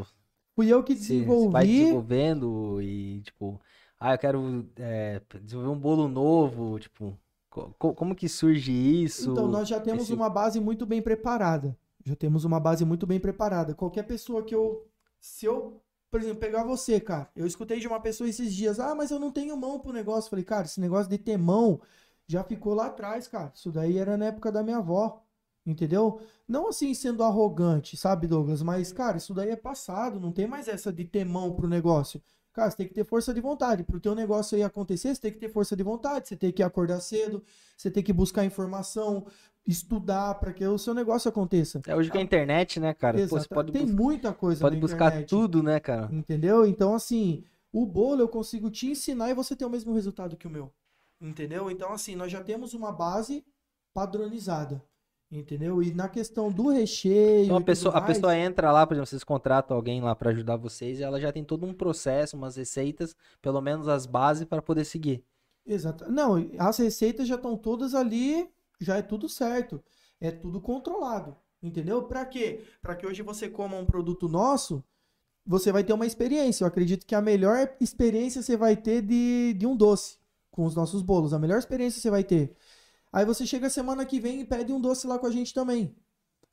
[0.55, 1.45] Fui eu que desenvolvi.
[1.45, 3.59] Você vai desenvolvendo e tipo,
[3.99, 7.17] ah, eu quero é, desenvolver um bolo novo, tipo,
[7.49, 9.31] co como que surge isso?
[9.31, 10.13] Então, nós já temos Esse...
[10.13, 11.77] uma base muito bem preparada.
[12.03, 13.75] Já temos uma base muito bem preparada.
[13.75, 14.87] Qualquer pessoa que eu
[15.19, 17.29] se eu por exemplo, pegar você, cara.
[17.35, 20.29] Eu escutei de uma pessoa esses dias, ah, mas eu não tenho mão pro negócio.
[20.29, 21.81] Falei, cara, esse negócio de ter mão
[22.27, 23.51] já ficou lá atrás, cara.
[23.55, 25.23] Isso daí era na época da minha avó.
[25.65, 26.19] Entendeu?
[26.47, 28.61] Não assim sendo arrogante, sabe, Douglas?
[28.61, 30.19] Mas, cara, isso daí é passado.
[30.19, 32.21] Não tem mais essa de ter mão pro negócio.
[32.53, 33.83] Cara, você tem que ter força de vontade.
[33.83, 36.27] Para o teu negócio aí acontecer, você tem que ter força de vontade.
[36.27, 37.41] Você tem que acordar cedo,
[37.77, 39.25] você tem que buscar informação,
[39.65, 41.81] estudar para que o seu negócio aconteça.
[41.87, 43.17] É hoje com a internet, né, cara?
[43.27, 46.09] Pô, pode tem muita coisa Pode buscar internet, tudo, né, cara?
[46.11, 46.65] Entendeu?
[46.65, 50.47] Então, assim, o bolo eu consigo te ensinar e você ter o mesmo resultado que
[50.47, 50.71] o meu.
[51.19, 51.69] Entendeu?
[51.69, 53.45] Então, assim, nós já temos uma base
[53.93, 54.83] padronizada.
[55.31, 55.81] Entendeu?
[55.81, 57.45] E na questão do recheio.
[57.45, 58.03] Então a pessoa, mais...
[58.03, 61.21] a pessoa entra lá, por exemplo, vocês contratam alguém lá para ajudar vocês e ela
[61.21, 65.23] já tem todo um processo, umas receitas, pelo menos as bases para poder seguir.
[65.65, 66.11] Exato.
[66.11, 68.49] Não, as receitas já estão todas ali,
[68.83, 69.83] já é tudo certo.
[70.19, 71.35] É tudo controlado.
[71.61, 72.03] Entendeu?
[72.03, 72.63] Para quê?
[72.81, 74.83] Para que hoje você coma um produto nosso,
[75.45, 76.63] você vai ter uma experiência.
[76.63, 80.17] Eu acredito que a melhor experiência você vai ter de, de um doce
[80.49, 81.33] com os nossos bolos.
[81.33, 82.55] A melhor experiência você vai ter.
[83.11, 85.95] Aí você chega semana que vem e pede um doce lá com a gente também.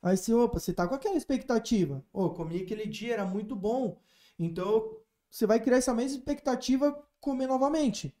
[0.01, 2.03] Aí você, opa, você tá com aquela expectativa.
[2.13, 3.99] Ô, oh, comi aquele dia, era muito bom.
[4.37, 4.95] Então,
[5.29, 8.15] você vai criar essa mesma expectativa comer novamente.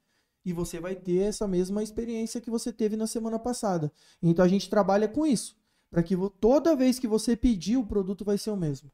[0.45, 3.91] E você vai ter essa mesma experiência que você teve na semana passada.
[4.21, 5.57] Então a gente trabalha com isso.
[5.89, 8.91] Para que toda vez que você pedir, o produto vai ser o mesmo.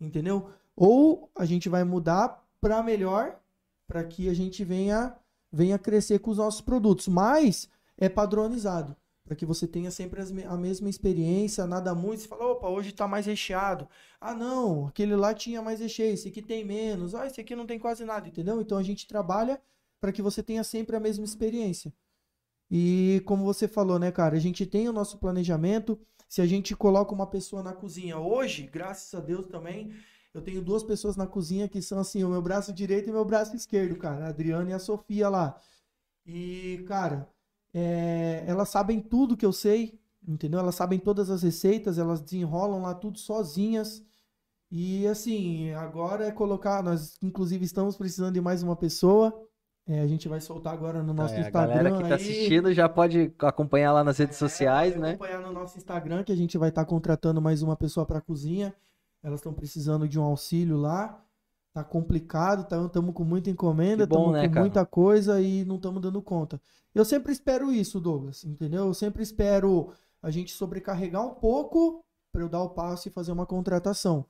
[0.00, 0.50] Entendeu?
[0.74, 3.38] Ou a gente vai mudar para melhor,
[3.86, 5.16] para que a gente venha,
[5.52, 7.08] venha crescer com os nossos produtos.
[7.08, 8.96] Mas é padronizado.
[9.24, 12.22] Para que você tenha sempre a mesma experiência, nada muito.
[12.22, 13.86] Você fala, opa, hoje está mais recheado.
[14.18, 17.14] Ah, não, aquele lá tinha mais recheio, esse aqui tem menos.
[17.14, 18.58] Ah, esse aqui não tem quase nada, entendeu?
[18.58, 19.60] Então a gente trabalha
[20.00, 21.92] para que você tenha sempre a mesma experiência.
[22.70, 25.98] E como você falou, né, cara, a gente tem o nosso planejamento.
[26.28, 29.92] Se a gente coloca uma pessoa na cozinha hoje, graças a Deus também,
[30.34, 33.24] eu tenho duas pessoas na cozinha que são assim, o meu braço direito e meu
[33.24, 35.58] braço esquerdo, cara, a Adriana e a Sofia lá.
[36.26, 37.28] E, cara,
[37.72, 40.60] é, elas sabem tudo que eu sei, entendeu?
[40.60, 44.04] Elas sabem todas as receitas, elas desenrolam lá tudo sozinhas.
[44.70, 46.82] E assim, agora é colocar.
[46.82, 49.32] Nós, inclusive, estamos precisando de mais uma pessoa.
[49.88, 51.72] É, a gente vai soltar agora no nosso é, Instagram.
[51.72, 55.10] A galera que está assistindo já pode acompanhar lá nas redes é, sociais, né?
[55.12, 58.20] Acompanhar no nosso Instagram que a gente vai estar tá contratando mais uma pessoa para
[58.20, 58.74] cozinha.
[59.22, 61.24] Elas estão precisando de um auxílio lá
[61.78, 64.60] tá complicado, estamos tá, com muita encomenda, estamos né, com cara?
[64.60, 66.60] muita coisa e não estamos dando conta.
[66.94, 68.86] Eu sempre espero isso, Douglas, entendeu?
[68.86, 73.32] Eu sempre espero a gente sobrecarregar um pouco para eu dar o passo e fazer
[73.32, 74.24] uma contratação.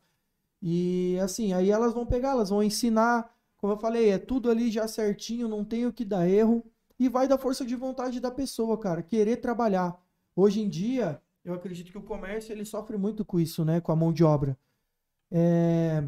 [0.60, 4.70] E assim, aí elas vão pegar, elas vão ensinar, como eu falei, é tudo ali
[4.70, 6.64] já certinho, não tem o que dar erro
[6.98, 10.00] e vai da força de vontade da pessoa, cara, querer trabalhar.
[10.34, 13.92] Hoje em dia, eu acredito que o comércio ele sofre muito com isso, né, com
[13.92, 14.56] a mão de obra.
[15.30, 16.02] É,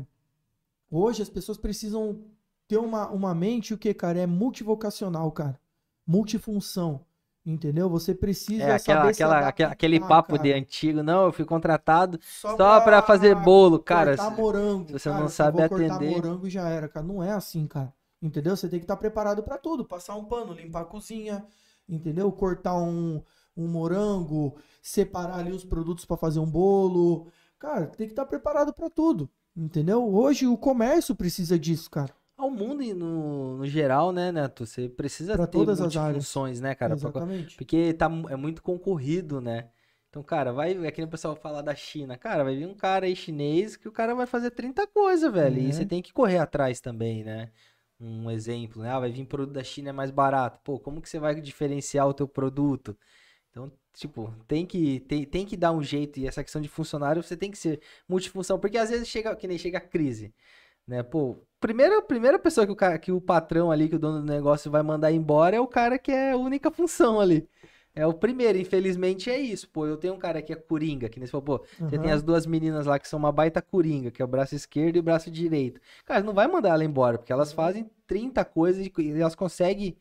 [0.90, 2.24] Hoje as pessoas precisam
[2.66, 4.18] ter uma, uma mente, o que, cara?
[4.18, 5.60] É multivocacional, cara.
[6.04, 7.06] Multifunção.
[7.44, 7.88] Entendeu?
[7.88, 10.42] Você precisa é, aquela, aquela, aquela, aquele papo cara.
[10.42, 14.16] de antigo, não, eu fui contratado só, só para fazer bolo, cara.
[14.16, 14.86] Cortar morango.
[14.86, 15.88] Se você cara, não sabe atender.
[15.88, 17.06] Cortar morango já era, cara.
[17.06, 17.92] Não é assim, cara.
[18.20, 18.54] Entendeu?
[18.54, 21.42] Você tem que estar preparado para tudo, passar um pano, limpar a cozinha,
[21.88, 22.30] entendeu?
[22.30, 23.22] Cortar um,
[23.56, 27.28] um morango, separar ali os produtos para fazer um bolo.
[27.58, 29.30] Cara, tem que estar preparado para tudo.
[29.56, 30.14] Entendeu?
[30.14, 32.14] Hoje o comércio precisa disso, cara.
[32.40, 34.64] Ao mundo no, no geral, né, Neto?
[34.64, 36.94] Você precisa pra ter todas as funções, né, cara?
[36.94, 37.56] Exatamente.
[37.56, 39.68] Porque tá, é muito concorrido, né?
[40.08, 40.72] Então, cara, vai.
[40.84, 42.16] É que o pessoal fala da China.
[42.16, 45.58] Cara, vai vir um cara aí chinês que o cara vai fazer 30 coisas, velho.
[45.58, 45.60] É.
[45.60, 47.50] E você tem que correr atrás também, né?
[48.00, 48.90] Um exemplo, né?
[48.90, 50.58] Ah, vai vir produto da China é mais barato.
[50.64, 52.96] Pô, como que você vai diferenciar o teu produto?
[53.50, 56.18] Então, tipo, tem que, tem, tem que dar um jeito.
[56.18, 58.58] E essa questão de funcionário, você tem que ser multifunção.
[58.58, 60.34] Porque às vezes chega, que nem chega a crise.
[60.90, 61.04] Né?
[61.04, 64.26] Pô, primeira, primeira pessoa que o, cara, que o patrão ali, que o dono do
[64.26, 67.48] negócio vai mandar embora é o cara que é a única função ali.
[67.94, 69.68] É o primeiro, infelizmente é isso.
[69.68, 71.88] Pô, eu tenho um cara que é coringa, que nem você falou, pô, uhum.
[71.88, 74.56] você tem as duas meninas lá que são uma baita coringa, que é o braço
[74.56, 75.80] esquerdo e o braço direito.
[76.04, 79.96] Cara, não vai mandar ela embora, porque elas fazem 30 coisas e elas conseguem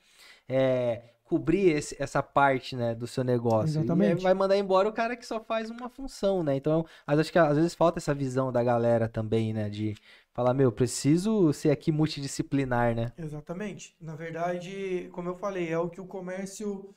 [0.48, 3.80] é, cobrir esse, essa parte, né, do seu negócio.
[3.80, 4.20] Exatamente.
[4.20, 6.56] E vai mandar embora o cara que só faz uma função, né?
[6.56, 9.96] Então, acho que às vezes falta essa visão da galera também, né, de
[10.40, 13.12] falar, meu, preciso ser aqui multidisciplinar, né?
[13.18, 13.94] Exatamente.
[14.00, 16.96] Na verdade, como eu falei, é o que o comércio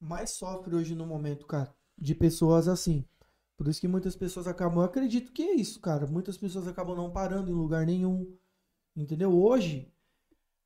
[0.00, 3.04] mais sofre hoje no momento, cara, de pessoas assim.
[3.54, 6.06] Por isso que muitas pessoas acabam, eu acredito que é isso, cara.
[6.06, 8.34] Muitas pessoas acabam não parando em lugar nenhum.
[8.96, 9.30] Entendeu?
[9.30, 9.92] Hoje,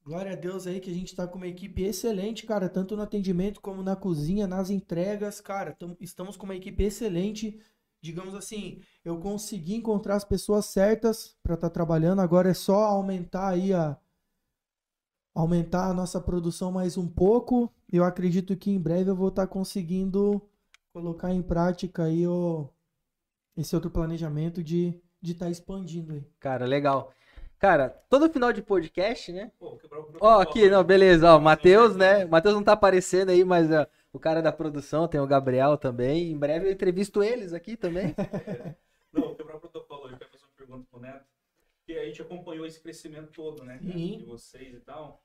[0.04, 3.00] Glória a Deus aí que a gente tá com uma equipe excelente, cara, tanto no
[3.00, 7.58] atendimento como na cozinha, nas entregas, cara, estamos com uma equipe excelente
[8.04, 12.20] digamos assim, eu consegui encontrar as pessoas certas para estar tá trabalhando.
[12.20, 13.96] Agora é só aumentar aí a
[15.34, 17.72] aumentar a nossa produção mais um pouco.
[17.90, 20.42] Eu acredito que em breve eu vou estar tá conseguindo
[20.92, 22.68] colocar em prática aí o,
[23.56, 26.22] esse outro planejamento de de estar tá expandindo aí.
[26.38, 27.10] Cara, legal.
[27.58, 29.50] Cara, todo final de podcast, né?
[30.20, 32.26] Ó, aqui, não, beleza, ó, Matheus, né?
[32.26, 36.30] Matheus não tá aparecendo aí, mas ó, o cara da produção, tem o Gabriel também.
[36.30, 38.14] Em breve eu entrevisto eles aqui também.
[39.12, 41.26] não, quebrar o protocolo, eu quero fazer uma pergunta pro Neto.
[41.78, 43.80] Porque a gente acompanhou esse crescimento todo, né?
[43.80, 44.18] Sim.
[44.18, 45.20] De vocês e tal.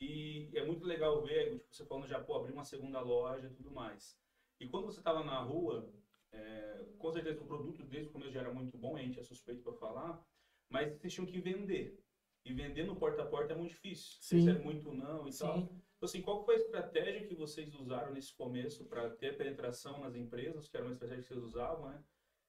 [0.00, 3.50] E é muito legal ver, tipo, você falando já, pô, abrir uma segunda loja e
[3.50, 4.16] tudo mais.
[4.60, 5.92] E quando você tava na rua,
[6.32, 9.22] é, com certeza o produto desde o começo já era muito bom, a gente é
[9.24, 10.24] suspeito para falar,
[10.70, 12.00] mas vocês tinham que vender.
[12.44, 14.16] E vender no porta a porta é muito difícil.
[14.20, 14.44] Sim.
[14.44, 15.44] Vocês é muito não e Sim.
[15.44, 15.68] tal.
[15.98, 20.14] Então, assim, qual foi a estratégia que vocês usaram nesse começo para ter penetração nas
[20.14, 22.00] empresas, que era uma estratégia que vocês usavam, né?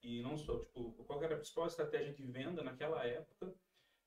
[0.03, 3.51] E não só, tipo, qual era a principal estratégia de venda naquela época?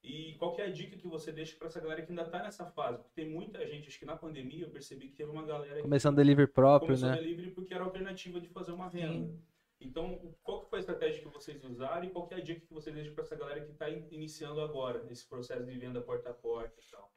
[0.02, 2.66] E qual é a dica que você deixa para essa galera que ainda está nessa
[2.66, 2.98] fase?
[2.98, 6.16] Porque tem muita gente, acho que na pandemia eu percebi que teve uma galera começando
[6.16, 7.16] delivery próprio, começou né?
[7.16, 9.26] delivery porque era a alternativa de fazer uma renda.
[9.26, 9.42] Sim.
[9.80, 12.64] Então, qual que foi a estratégia que vocês usaram e qual que é a dica
[12.64, 16.30] que vocês deixam para essa galera que está iniciando agora esse processo de venda porta
[16.30, 17.12] a porta e tal?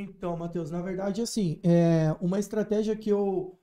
[0.00, 3.58] Então, Matheus, na verdade, assim, é uma estratégia que eu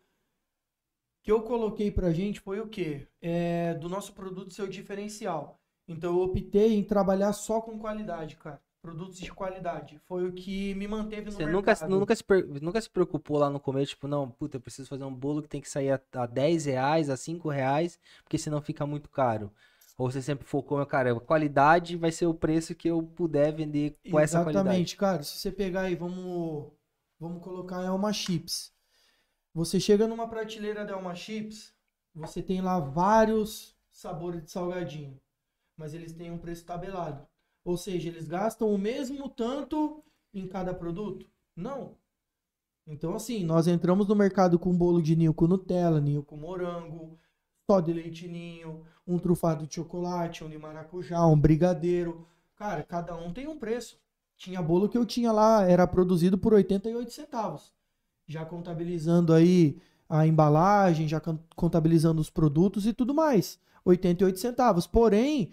[1.22, 3.08] que eu coloquei para gente foi o quê?
[3.22, 5.58] É, do nosso produto ser o diferencial.
[5.88, 9.98] Então, eu optei em trabalhar só com qualidade, cara produtos de qualidade.
[10.00, 11.88] Foi o que me manteve no Você mercado.
[11.88, 12.24] Nunca, nunca, se,
[12.62, 15.48] nunca se preocupou lá no começo, tipo, não, puta, eu preciso fazer um bolo que
[15.48, 19.50] tem que sair a, a 10 reais, a 5 reais, porque senão fica muito caro.
[19.98, 24.20] Ou você sempre focou, cara, qualidade vai ser o preço que eu puder vender com
[24.20, 24.68] Exatamente, essa qualidade.
[24.68, 25.24] Exatamente, cara.
[25.24, 26.72] Se você pegar aí, vamos,
[27.20, 28.74] vamos colocar Elma Chips.
[29.54, 31.74] Você chega numa prateleira da Elma Chips,
[32.16, 35.20] você tem lá vários sabores de salgadinho,
[35.78, 37.28] mas eles têm um preço tabelado.
[37.64, 41.30] Ou seja, eles gastam o mesmo tanto em cada produto?
[41.56, 41.96] Não.
[42.86, 47.18] Então, assim, nós entramos no mercado com bolo de ninho com Nutella, ninho com morango,
[47.70, 52.28] só de leite ninho, um trufado de chocolate, um de maracujá, um brigadeiro.
[52.56, 53.98] Cara, cada um tem um preço.
[54.38, 57.74] Tinha bolo que eu tinha lá, era produzido por 88 centavos.
[58.28, 59.78] Já contabilizando aí
[60.10, 61.22] a embalagem, já
[61.56, 63.58] contabilizando os produtos e tudo mais.
[63.86, 64.86] 88 centavos.
[64.86, 65.52] Porém,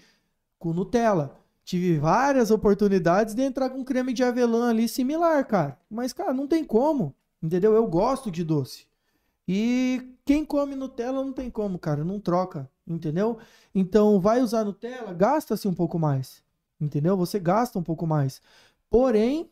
[0.59, 5.79] com Nutella tive várias oportunidades de entrar com creme de avelã ali similar, cara.
[5.89, 7.15] Mas, cara, não tem como.
[7.41, 7.73] Entendeu?
[7.73, 8.90] Eu gosto de doce.
[9.53, 12.05] E quem come Nutella não tem como, cara.
[12.05, 12.71] Não troca.
[12.87, 13.37] Entendeu?
[13.75, 16.41] Então, vai usar Nutella, gasta-se um pouco mais.
[16.81, 17.17] Entendeu?
[17.17, 18.41] Você gasta um pouco mais.
[18.89, 19.51] Porém,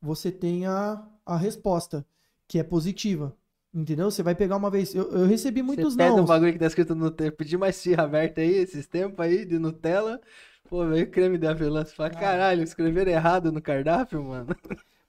[0.00, 2.02] você tem a, a resposta,
[2.48, 3.36] que é positiva.
[3.74, 4.10] Entendeu?
[4.10, 4.94] Você vai pegar uma vez.
[4.94, 8.00] Eu, eu recebi muitos você pede um bagulho que tá escrito no Pedi mais tia
[8.00, 10.18] aberta aí, esses tempos aí, de Nutella.
[10.66, 11.46] Pô, veio creme de.
[11.46, 14.56] Você fala, caralho, escreveram errado no cardápio, mano.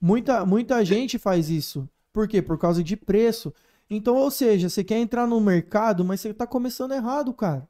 [0.01, 1.87] Muita, muita gente faz isso.
[2.11, 2.41] Por quê?
[2.41, 3.53] Por causa de preço.
[3.89, 7.67] Então, ou seja, você quer entrar no mercado, mas você tá começando errado, cara.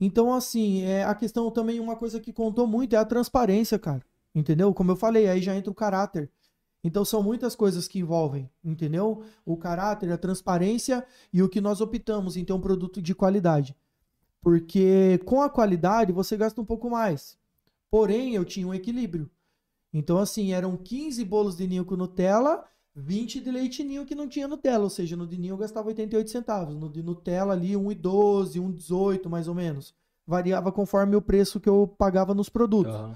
[0.00, 4.02] Então, assim, é a questão também, uma coisa que contou muito é a transparência, cara.
[4.34, 4.72] Entendeu?
[4.74, 6.30] Como eu falei, aí já entra o caráter.
[6.82, 9.24] Então são muitas coisas que envolvem, entendeu?
[9.44, 13.76] O caráter, a transparência e o que nós optamos em ter um produto de qualidade.
[14.40, 17.36] Porque com a qualidade você gasta um pouco mais.
[17.90, 19.28] Porém, eu tinha um equilíbrio.
[19.92, 22.64] Então, assim, eram 15 bolos de ninho com Nutella,
[22.98, 24.84] 20 de leite ninho que não tinha Nutella.
[24.84, 26.74] Ou seja, no de ninho eu gastava 88 centavos.
[26.74, 29.94] No de Nutella ali, 1,12, 1,18 mais ou menos.
[30.26, 32.94] Variava conforme o preço que eu pagava nos produtos.
[32.94, 33.12] Uhum.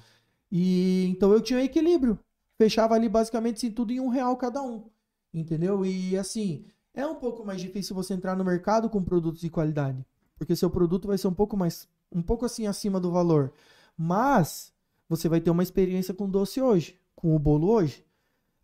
[0.50, 2.18] E então eu tinha um equilíbrio.
[2.56, 4.84] Fechava ali basicamente assim, tudo em um real cada um.
[5.32, 5.84] Entendeu?
[5.84, 6.64] E assim,
[6.94, 10.04] é um pouco mais difícil você entrar no mercado com produtos de qualidade
[10.42, 13.52] porque seu produto vai ser um pouco mais, um pouco assim acima do valor.
[13.96, 14.72] Mas
[15.08, 18.04] você vai ter uma experiência com doce hoje, com o bolo hoje.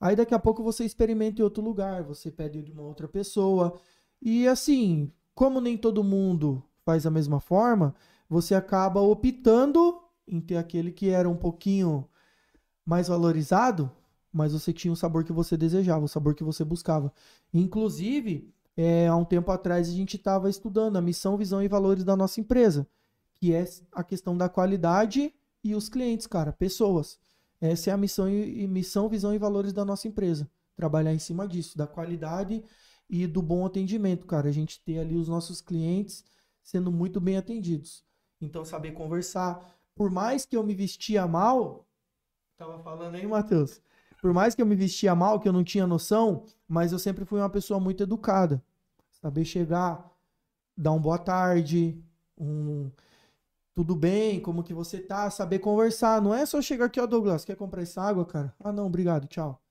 [0.00, 3.78] Aí daqui a pouco você experimenta em outro lugar, você pede de uma outra pessoa.
[4.22, 7.94] E assim, como nem todo mundo faz a mesma forma,
[8.28, 12.08] você acaba optando em ter aquele que era um pouquinho
[12.84, 13.90] mais valorizado,
[14.32, 17.12] mas você tinha o sabor que você desejava, o sabor que você buscava.
[17.52, 22.04] Inclusive, é, há um tempo atrás a gente estava estudando a missão, visão e valores
[22.04, 22.86] da nossa empresa,
[23.34, 25.34] que é a questão da qualidade
[25.64, 27.18] e os clientes, cara, pessoas.
[27.60, 30.48] Essa é a missão e missão, visão e valores da nossa empresa.
[30.76, 32.62] Trabalhar em cima disso, da qualidade
[33.10, 34.48] e do bom atendimento, cara.
[34.48, 36.24] A gente ter ali os nossos clientes
[36.62, 38.04] sendo muito bem atendidos.
[38.40, 39.76] Então, saber conversar.
[39.94, 41.86] Por mais que eu me vestia mal,
[42.56, 43.80] tava falando aí, Matheus.
[44.20, 47.24] Por mais que eu me vestia mal, que eu não tinha noção, mas eu sempre
[47.24, 48.62] fui uma pessoa muito educada.
[49.10, 50.08] Saber chegar,
[50.76, 52.00] dar um boa tarde,
[52.36, 52.90] um
[53.78, 56.20] tudo bem, como que você tá, saber conversar.
[56.20, 58.52] Não é só chegar aqui, ó, Douglas, quer comprar essa água, cara?
[58.58, 59.62] Ah, não, obrigado, tchau.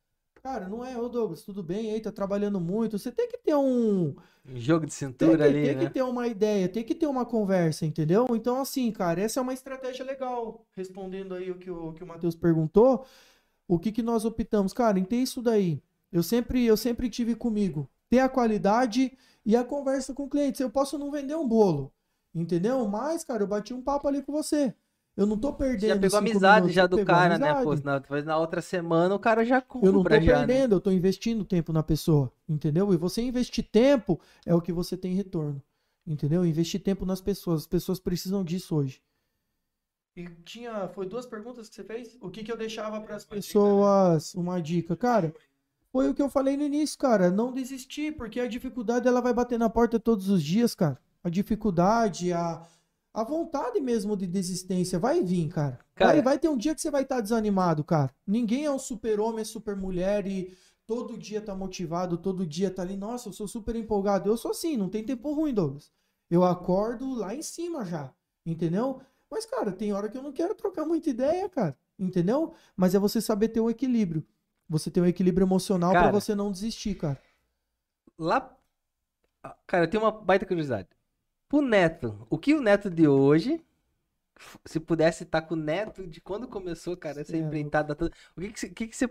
[0.41, 2.97] Cara, não é, ô Douglas, tudo bem aí, tá trabalhando muito.
[2.97, 4.15] Você tem que ter um.
[4.45, 5.65] Um jogo de cintura tem que, ali.
[5.65, 5.85] Tem né?
[5.85, 8.25] que ter uma ideia, tem que ter uma conversa, entendeu?
[8.31, 10.65] Então, assim, cara, essa é uma estratégia legal.
[10.71, 13.05] Respondendo aí o que o, que o Matheus perguntou,
[13.67, 14.71] o que, que nós optamos?
[14.71, 15.83] Cara, em ter isso daí.
[16.13, 17.89] Eu sempre, eu sempre tive comigo.
[18.09, 20.63] Ter a qualidade e a conversa com o cliente.
[20.63, 21.91] Eu posso não vender um bolo,
[22.41, 22.87] entendeu?
[22.87, 24.73] Mas, cara, eu bati um papo ali com você.
[25.15, 25.89] Eu não tô perdendo.
[25.89, 27.63] Já pegou amizade minutos, já do cara, né?
[27.63, 29.89] Pô, na, na outra semana o cara já compra.
[29.89, 30.25] Eu não tô já, né?
[30.27, 30.75] perdendo, né?
[30.75, 32.93] eu tô investindo tempo na pessoa, entendeu?
[32.93, 35.61] E você investir tempo é o que você tem retorno,
[36.05, 36.45] entendeu?
[36.45, 37.61] Investir tempo nas pessoas.
[37.61, 39.01] As pessoas precisam disso hoje.
[40.15, 42.15] E tinha, foi duas perguntas que você fez?
[42.21, 44.35] O que que eu deixava para as pessoas?
[44.35, 45.33] Uma dica, cara.
[45.91, 47.31] Foi o que eu falei no início, cara.
[47.31, 50.99] Não desistir, porque a dificuldade ela vai bater na porta todos os dias, cara.
[51.23, 52.65] A dificuldade, a
[53.17, 55.79] a vontade mesmo de desistência vai vir, cara.
[55.95, 58.13] cara vai, vai ter um dia que você vai estar tá desanimado, cara.
[58.27, 60.55] Ninguém é um super-homem, super mulher e
[60.85, 62.95] todo dia tá motivado, todo dia tá ali.
[62.95, 64.29] Nossa, eu sou super empolgado.
[64.29, 65.91] Eu sou assim, não tem tempo ruim, Douglas.
[66.29, 68.13] Eu acordo lá em cima já,
[68.45, 69.01] entendeu?
[69.31, 71.75] Mas, cara, tem hora que eu não quero trocar muita ideia, cara.
[71.97, 72.53] Entendeu?
[72.75, 74.23] Mas é você saber ter um equilíbrio.
[74.69, 77.19] Você ter um equilíbrio emocional para você não desistir, cara.
[78.15, 78.55] Lá.
[79.65, 80.87] Cara, eu tenho uma baita curiosidade
[81.47, 82.25] pro Neto.
[82.29, 83.61] O que o Neto de hoje,
[84.65, 88.49] se pudesse estar com o Neto de quando começou, cara, essa empreitada toda, o que,
[88.51, 89.09] que, você, que, que você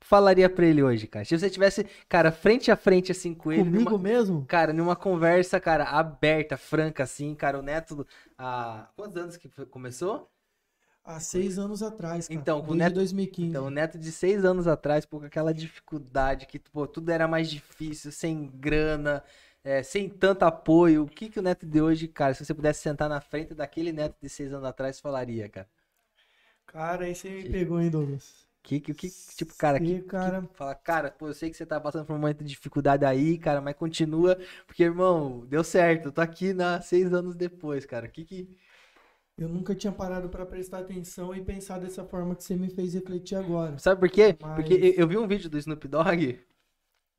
[0.00, 1.24] falaria pra ele hoje, cara?
[1.24, 3.64] Se você tivesse, cara, frente a frente, assim, com ele.
[3.64, 4.44] Comigo numa, mesmo?
[4.46, 8.06] Cara, numa conversa, cara, aberta, franca, assim, cara, o Neto,
[8.38, 10.30] há quantos anos que começou?
[11.04, 12.40] Há seis anos atrás, cara.
[12.40, 13.48] Então, com o Neto, 2015.
[13.48, 17.48] Então, o Neto de seis anos atrás, por aquela dificuldade que, pô, tudo era mais
[17.48, 19.22] difícil, sem grana,
[19.66, 22.80] é, sem tanto apoio, o que, que o Neto de hoje, cara, se você pudesse
[22.80, 25.68] sentar na frente daquele Neto de seis anos atrás, falaria, cara?
[26.64, 28.46] Cara, aí você me que, pegou, hein, Douglas?
[28.62, 30.40] Que, que, que tipo, cara, que, cara...
[30.40, 33.04] Que, fala, cara, pô, eu sei que você tá passando por um momento de dificuldade
[33.04, 34.38] aí, cara, mas continua,
[34.68, 38.56] porque, irmão, deu certo, eu tô aqui na seis anos depois, cara, que que...
[39.36, 42.94] Eu nunca tinha parado para prestar atenção e pensar dessa forma que você me fez
[42.94, 43.76] refletir agora.
[43.78, 44.34] Sabe por quê?
[44.40, 44.54] Mas...
[44.54, 46.38] Porque eu vi um vídeo do Snoop Dogg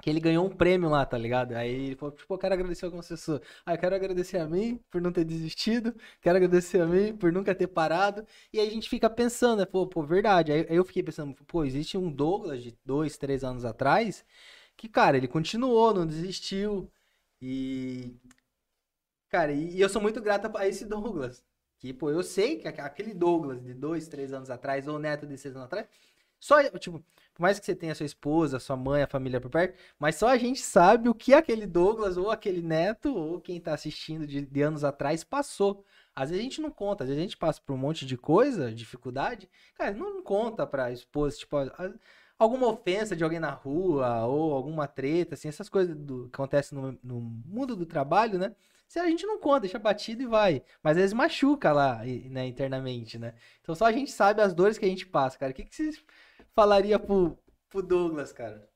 [0.02, 1.54] que ele ganhou um prêmio lá, tá ligado?
[1.54, 3.42] Aí ele falou, tipo, eu quero agradecer algumas pessoas.
[3.66, 7.32] Ah, eu quero agradecer a mim por não ter desistido, quero agradecer a mim por
[7.32, 8.26] nunca ter parado.
[8.54, 9.66] E aí a gente fica pensando, né?
[9.66, 10.52] Pô, pô, verdade.
[10.52, 14.24] Aí eu fiquei pensando, pô, existe um Douglas de dois, três anos atrás
[14.78, 16.90] que, cara, ele continuou, não desistiu.
[17.42, 18.16] E.
[19.30, 21.44] Cara, e, eu sou muito grato a esse Douglas.
[21.80, 25.38] Que, pô, eu sei que aquele Douglas de dois, três anos atrás, ou Neto de
[25.38, 25.88] seis anos atrás,
[26.40, 29.78] só, tipo, por mais que você tenha sua esposa, sua mãe, a família por perto,
[30.00, 33.74] mas só a gente sabe o que aquele Douglas ou aquele neto ou quem tá
[33.74, 35.86] assistindo de, de anos atrás passou.
[36.16, 38.18] Às vezes a gente não conta, às vezes a gente passa por um monte de
[38.18, 41.56] coisa, dificuldade, cara, não conta pra esposa, tipo,
[42.40, 46.78] alguma ofensa de alguém na rua ou alguma treta, assim, essas coisas do, que acontecem
[46.78, 48.56] no, no mundo do trabalho, né?
[48.88, 50.64] Se a gente não conta, deixa batido e vai.
[50.82, 53.34] Mas às vezes machuca lá, né, internamente, né?
[53.62, 55.52] Então só a gente sabe as dores que a gente passa, cara.
[55.52, 56.02] O que, que vocês
[56.58, 57.38] falaria pro,
[57.70, 58.68] pro Douglas, cara?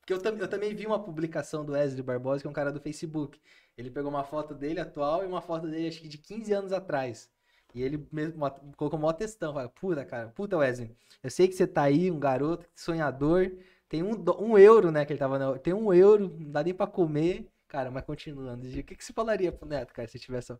[0.00, 2.80] Porque eu, eu também vi uma publicação do Wesley Barbosa, que é um cara do
[2.80, 3.38] Facebook.
[3.76, 6.72] Ele pegou uma foto dele atual e uma foto dele, acho que de 15 anos
[6.72, 7.28] atrás.
[7.74, 8.40] E ele mesmo
[8.74, 9.52] colocou uma textão.
[9.52, 10.96] Fala, puta, cara, puta, Wesley.
[11.22, 13.52] Eu sei que você tá aí, um garoto sonhador.
[13.86, 15.04] Tem um, um euro, né?
[15.04, 15.58] Que ele tava.
[15.58, 17.46] Tem um euro, não dá nem pra comer.
[17.68, 18.66] Cara, mas continuando.
[18.66, 20.56] O que, que você falaria pro Neto, cara, se tivesse.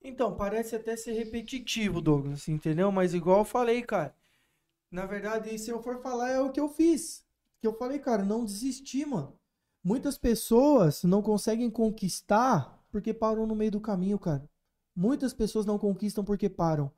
[0.00, 2.92] Então, parece até ser repetitivo, Douglas, entendeu?
[2.92, 4.14] Mas igual eu falei, cara.
[4.90, 7.24] Na verdade, se eu for falar, é o que eu fiz.
[7.60, 9.38] Que eu falei, cara, não desistir, mano.
[9.82, 14.48] Muitas pessoas não conseguem conquistar porque param no meio do caminho, cara.
[14.94, 16.90] Muitas pessoas não conquistam porque param.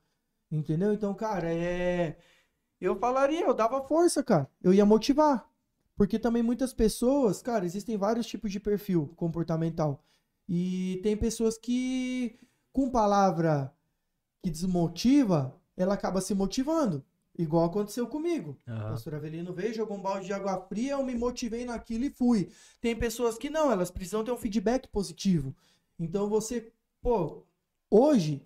[0.51, 0.93] Entendeu?
[0.93, 2.19] Então, cara, é.
[2.81, 4.49] Eu falaria, eu dava força, cara.
[4.63, 5.51] Eu ia motivar.
[5.97, 10.05] Porque também muitas pessoas, cara, existem vários tipos de perfil comportamental.
[10.49, 12.39] E tem pessoas que,
[12.73, 13.75] com palavra
[14.43, 17.05] que desmotiva, ela acaba se motivando.
[17.39, 18.59] Igual aconteceu comigo.
[18.67, 18.77] Uhum.
[18.77, 22.11] O pastor Avelino veio, jogou um balde de água fria, eu me motivei naquilo e
[22.11, 22.51] fui.
[22.81, 25.55] Tem pessoas que não, elas precisam ter um feedback positivo.
[25.97, 27.45] Então você, pô,
[27.89, 28.45] hoje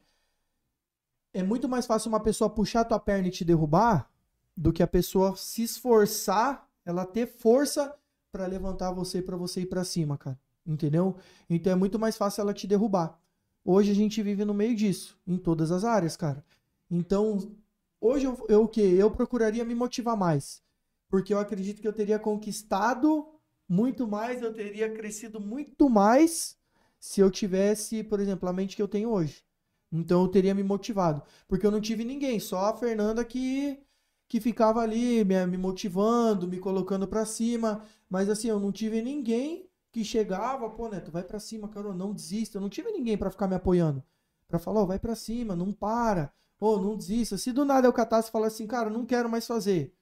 [1.32, 4.10] é muito mais fácil uma pessoa puxar tua perna e te derrubar
[4.54, 7.94] do que a pessoa se esforçar, ela ter força
[8.30, 10.38] para levantar você para você ir para cima, cara.
[10.66, 11.16] Entendeu?
[11.48, 13.18] Então é muito mais fácil ela te derrubar.
[13.64, 16.44] Hoje a gente vive no meio disso, em todas as áreas, cara.
[16.90, 17.56] Então,
[18.04, 18.80] Hoje eu, eu o que?
[18.80, 20.60] Eu procuraria me motivar mais.
[21.08, 23.28] Porque eu acredito que eu teria conquistado
[23.68, 26.58] muito mais, eu teria crescido muito mais
[26.98, 29.44] se eu tivesse, por exemplo, a mente que eu tenho hoje.
[29.92, 31.22] Então eu teria me motivado.
[31.46, 33.78] Porque eu não tive ninguém, só a Fernanda que,
[34.26, 37.84] que ficava ali me, me motivando, me colocando para cima.
[38.10, 42.12] Mas assim, eu não tive ninguém que chegava, pô, Neto, vai para cima, cara, não
[42.12, 42.58] desista.
[42.58, 44.02] Eu não tive ninguém para ficar me apoiando.
[44.48, 46.32] para falar, oh, vai para cima, não para.
[46.62, 47.36] Ô, oh, não desista.
[47.36, 49.92] Se do nada eu catasse e falasse assim, cara, não quero mais fazer.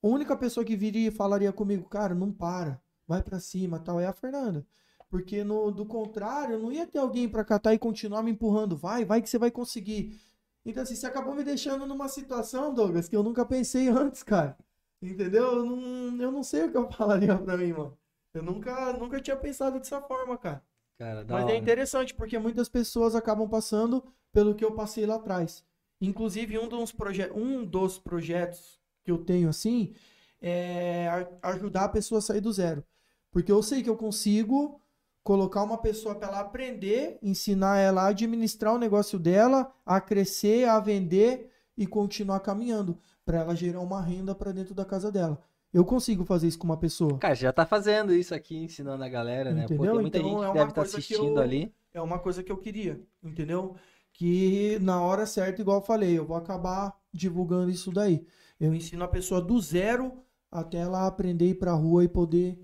[0.00, 3.98] A única pessoa que viria e falaria comigo, cara, não para, vai para cima, tal,
[3.98, 4.64] é a Fernanda.
[5.08, 8.76] Porque no, do contrário, não ia ter alguém para catar e continuar me empurrando.
[8.76, 10.20] Vai, vai que você vai conseguir.
[10.64, 14.56] Então, assim, você acabou me deixando numa situação, Douglas, que eu nunca pensei antes, cara.
[15.02, 15.46] Entendeu?
[15.46, 17.98] Eu não, eu não sei o que eu falaria pra mim, mano.
[18.32, 20.62] Eu nunca, nunca tinha pensado dessa forma, cara.
[21.00, 21.54] Cara Mas é hora.
[21.54, 25.64] é interessante, porque muitas pessoas acabam passando pelo que eu passei lá atrás.
[25.98, 29.94] Inclusive, um dos, proje um dos projetos que eu tenho, assim,
[30.40, 31.08] é
[31.42, 32.84] ajudar a pessoa a sair do zero.
[33.30, 34.78] Porque eu sei que eu consigo
[35.24, 40.68] colocar uma pessoa para ela aprender, ensinar ela a administrar o negócio dela, a crescer,
[40.68, 45.42] a vender e continuar caminhando para ela gerar uma renda para dentro da casa dela.
[45.72, 47.18] Eu consigo fazer isso com uma pessoa.
[47.18, 49.64] Cara, já tá fazendo isso aqui, ensinando a galera, né?
[49.64, 49.92] Entendeu?
[49.92, 51.74] Pô, tem muita então, gente é que deve estar tá assistindo eu, ali.
[51.94, 53.76] É uma coisa que eu queria, entendeu?
[54.12, 58.26] Que na hora certa, igual eu falei, eu vou acabar divulgando isso daí.
[58.58, 62.58] Eu ensino a pessoa do zero até ela aprender a ir pra rua e poder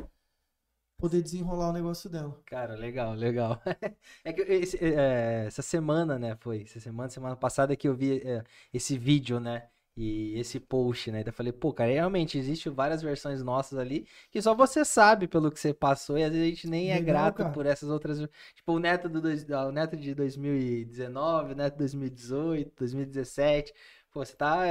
[0.99, 2.41] poder desenrolar o negócio dela.
[2.47, 3.61] Cara, legal, legal.
[4.25, 8.21] É que esse, é, essa semana, né, foi, essa semana, semana passada que eu vi
[8.27, 8.43] é,
[8.73, 13.01] esse vídeo, né, e esse post, né, daí eu falei, pô, cara, realmente existe várias
[13.01, 16.51] versões nossas ali que só você sabe pelo que você passou e às vezes a
[16.51, 17.51] gente nem é legal, grato cara.
[17.51, 18.19] por essas outras,
[18.55, 23.73] tipo, o neto, do, o neto de 2019, o neto de 2018, 2017,
[24.13, 24.65] pô, você tá,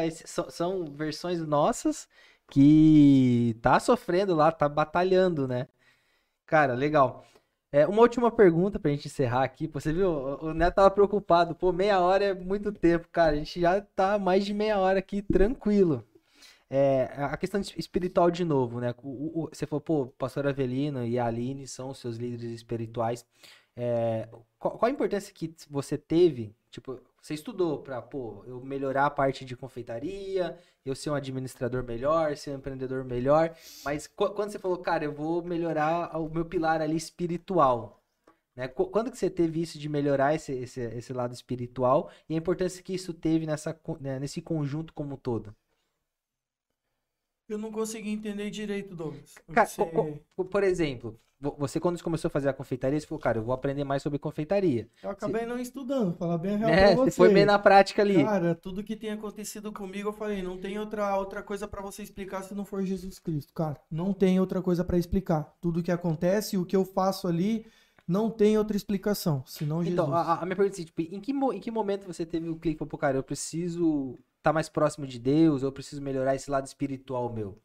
[0.50, 2.08] são versões nossas
[2.50, 5.68] que tá sofrendo lá, tá batalhando, né?
[6.46, 7.26] Cara, legal.
[7.76, 9.68] É, uma última pergunta pra gente encerrar aqui.
[9.68, 11.54] Você viu, o Neto tava preocupado.
[11.54, 13.34] Pô, meia hora é muito tempo, cara.
[13.34, 16.02] A gente já tá mais de meia hora aqui, tranquilo.
[16.70, 18.96] É, a questão espiritual de novo, né?
[19.04, 23.26] O, o, você falou, pô, pastor Avelino e Aline são seus líderes espirituais.
[23.76, 26.56] É, qual, qual, a importância que você teve?
[26.72, 30.56] Tipo, você estudou para, pô, eu melhorar a parte de confeitaria,
[30.86, 33.58] eu ser um administrador melhor, ser um empreendedor melhor.
[33.84, 38.00] Mas quando você falou, cara, eu vou melhorar o meu pilar ali espiritual,
[38.56, 38.68] né?
[38.68, 42.84] Quando que você teve isso de melhorar esse, esse, esse lado espiritual e a importância
[42.84, 45.56] que isso teve nessa, né, nesse conjunto como um todo?
[47.50, 49.34] Eu não consegui entender direito, Douglas.
[49.52, 50.22] Cara, você...
[50.52, 53.84] por exemplo, você, quando começou a fazer a confeitaria, você falou, cara, eu vou aprender
[53.84, 54.88] mais sobre confeitaria.
[55.04, 55.48] Eu acabei você...
[55.48, 57.12] não estudando, falar bem real é, pra você.
[57.12, 58.24] Foi meio na prática ali.
[58.24, 62.02] Cara, tudo que tem acontecido comigo, eu falei, não tem outra, outra coisa para você
[62.02, 63.78] explicar se não for Jesus Cristo, cara.
[63.92, 65.54] Não tem outra coisa para explicar.
[65.60, 67.66] Tudo que acontece, o que eu faço ali,
[68.08, 70.10] não tem outra explicação, senão então, Jesus.
[70.10, 72.50] Então, a, a minha pergunta é, assim, tipo, em que, em que momento você teve
[72.50, 76.36] o clique, pô, cara, eu preciso estar tá mais próximo de Deus, eu preciso melhorar
[76.36, 77.58] esse lado espiritual meu?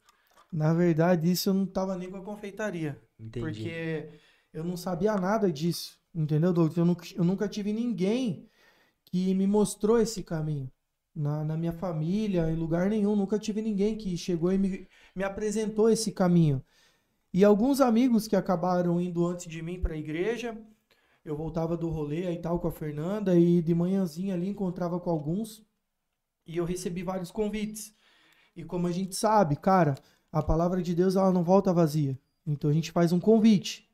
[0.51, 2.99] Na verdade, isso eu não tava nem com a confeitaria.
[3.21, 3.39] Entendi.
[3.39, 4.09] Porque
[4.51, 6.77] eu não sabia nada disso, entendeu, Douglas?
[6.77, 8.49] Eu nunca, eu nunca tive ninguém
[9.05, 10.71] que me mostrou esse caminho.
[11.13, 15.23] Na, na minha família, em lugar nenhum, nunca tive ninguém que chegou e me, me
[15.23, 16.63] apresentou esse caminho.
[17.33, 20.57] E alguns amigos que acabaram indo antes de mim para a igreja,
[21.23, 25.09] eu voltava do rolê aí tal com a Fernanda e de manhãzinha ali encontrava com
[25.09, 25.65] alguns
[26.45, 27.93] e eu recebi vários convites.
[28.55, 29.95] E como a gente sabe, cara,
[30.31, 32.19] a palavra de Deus ela não volta vazia.
[32.45, 33.89] Então a gente faz um convite.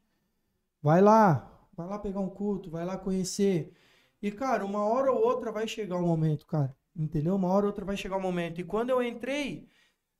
[0.82, 3.74] Vai lá, vai lá pegar um culto, vai lá conhecer.
[4.22, 6.76] E cara, uma hora ou outra vai chegar o um momento, cara.
[6.96, 7.36] Entendeu?
[7.36, 8.60] Uma hora ou outra vai chegar o um momento.
[8.60, 9.68] E quando eu entrei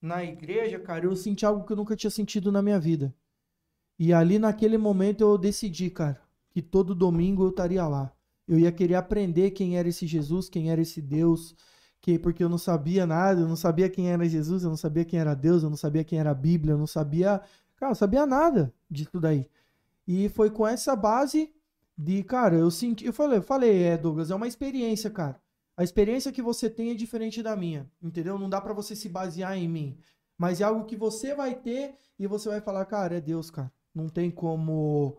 [0.02, 3.14] na igreja, cara, eu senti algo que eu nunca tinha sentido na minha vida.
[4.00, 6.22] E ali naquele momento eu decidi, cara,
[6.52, 8.14] que todo domingo eu estaria lá.
[8.48, 11.56] Eu ia querer aprender quem era esse Jesus, quem era esse Deus,
[12.00, 15.04] que porque eu não sabia nada, eu não sabia quem era Jesus, eu não sabia
[15.04, 17.42] quem era Deus, eu não sabia quem era a Bíblia, eu não sabia,
[17.78, 19.50] cara, eu sabia nada disso daí.
[20.08, 21.54] E foi com essa base
[21.98, 25.42] de, cara, eu senti, eu falei, eu falei, é, Douglas, é uma experiência, cara.
[25.76, 28.38] A experiência que você tem é diferente da minha, entendeu?
[28.38, 29.98] Não dá para você se basear em mim,
[30.38, 33.72] mas é algo que você vai ter e você vai falar, cara, é Deus, cara.
[33.94, 35.18] Não tem como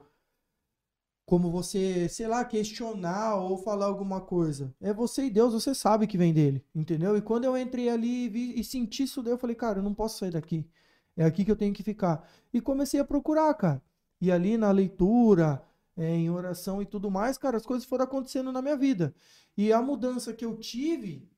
[1.28, 4.74] como você, sei lá, questionar ou falar alguma coisa.
[4.80, 7.18] É você e Deus, você sabe que vem dele, entendeu?
[7.18, 9.82] E quando eu entrei ali e, vi, e senti isso daí, eu falei, cara, eu
[9.82, 10.66] não posso sair daqui.
[11.18, 12.24] É aqui que eu tenho que ficar.
[12.54, 13.82] E comecei a procurar, cara.
[14.20, 15.60] E ali na leitura,
[15.96, 19.12] é, em oração e tudo mais, cara, as coisas foram acontecendo na minha vida.
[19.56, 21.28] E a mudança que eu tive,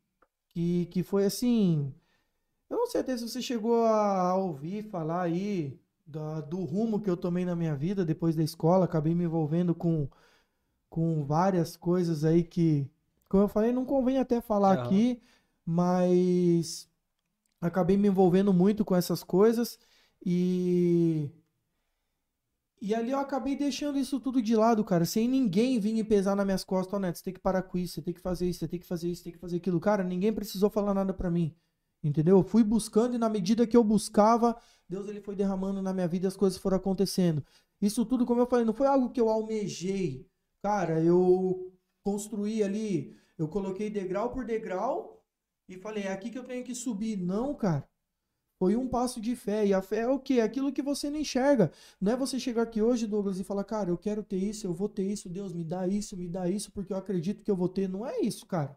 [0.50, 1.94] que, que foi assim.
[2.68, 7.08] Eu não sei até se você chegou a ouvir falar aí da, do rumo que
[7.08, 8.84] eu tomei na minha vida depois da escola.
[8.84, 10.06] Acabei me envolvendo com,
[10.90, 12.86] com várias coisas aí que,
[13.30, 14.84] Como eu falei, não convém até falar uhum.
[14.84, 15.22] aqui,
[15.64, 16.89] mas
[17.60, 19.78] acabei me envolvendo muito com essas coisas
[20.24, 21.30] e
[22.82, 26.34] e ali eu acabei deixando isso tudo de lado, cara, sem ninguém vir me pesar
[26.34, 28.48] nas minhas costas, oh, Neto, você tem que parar com isso, você tem que fazer
[28.48, 29.78] isso, você tem que fazer isso, você tem que fazer aquilo.
[29.78, 31.54] Cara, ninguém precisou falar nada para mim.
[32.02, 32.38] Entendeu?
[32.38, 34.56] Eu fui buscando e na medida que eu buscava,
[34.88, 37.44] Deus ele foi derramando na minha vida e as coisas foram acontecendo.
[37.82, 40.26] Isso tudo, como eu falei, não foi algo que eu almejei.
[40.62, 41.70] Cara, eu
[42.02, 45.19] construí ali, eu coloquei degrau por degrau
[45.74, 47.16] e falei, é aqui que eu tenho que subir.
[47.16, 47.88] Não, cara.
[48.58, 49.66] Foi um passo de fé.
[49.66, 50.40] E a fé é o quê?
[50.40, 51.72] Aquilo que você não enxerga.
[51.98, 54.74] Não é você chegar aqui hoje, Douglas, e falar, cara, eu quero ter isso, eu
[54.74, 57.56] vou ter isso, Deus, me dá isso, me dá isso, porque eu acredito que eu
[57.56, 57.88] vou ter.
[57.88, 58.76] Não é isso, cara.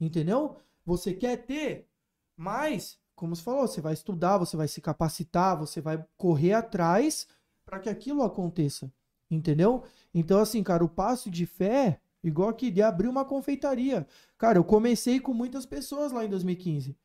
[0.00, 0.56] Entendeu?
[0.84, 1.88] Você quer ter,
[2.36, 7.26] mas, como você falou, você vai estudar, você vai se capacitar, você vai correr atrás
[7.64, 8.92] para que aquilo aconteça.
[9.28, 9.82] Entendeu?
[10.14, 14.06] Então, assim, cara, o passo de fé, igual aqui, de abrir uma confeitaria.
[14.38, 16.96] Cara, eu comecei com muitas pessoas lá em 2015.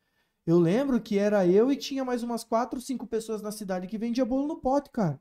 [0.45, 3.97] Eu lembro que era eu e tinha mais umas quatro, cinco pessoas na cidade que
[3.97, 5.19] vendia bolo no pote, cara.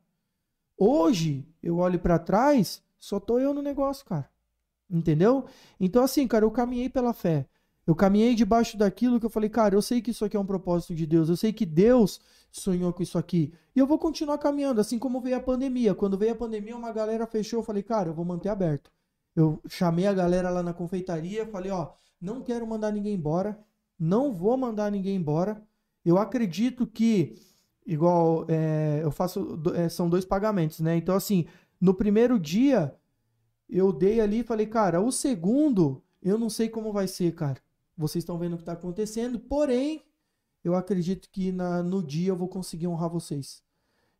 [0.77, 4.29] Hoje, eu olho para trás, só tô eu no negócio, cara.
[4.89, 5.45] Entendeu?
[5.79, 7.47] Então, assim, cara, eu caminhei pela fé.
[7.85, 10.45] Eu caminhei debaixo daquilo que eu falei, cara, eu sei que isso aqui é um
[10.45, 12.19] propósito de Deus, eu sei que Deus
[12.51, 13.53] sonhou com isso aqui.
[13.75, 15.95] E eu vou continuar caminhando, assim como veio a pandemia.
[15.95, 18.91] Quando veio a pandemia, uma galera fechou, eu falei, cara, eu vou manter aberto.
[19.35, 23.59] Eu chamei a galera lá na confeitaria, falei, ó, não quero mandar ninguém embora,
[23.97, 25.61] não vou mandar ninguém embora.
[26.03, 27.35] Eu acredito que,
[27.85, 30.95] igual, é, eu faço, é, são dois pagamentos, né?
[30.95, 31.47] Então, assim,
[31.79, 32.95] no primeiro dia,
[33.69, 37.61] eu dei ali e falei, cara, o segundo, eu não sei como vai ser, cara.
[37.97, 40.03] Vocês estão vendo o que está acontecendo, porém,
[40.63, 43.63] eu acredito que na, no dia eu vou conseguir honrar vocês.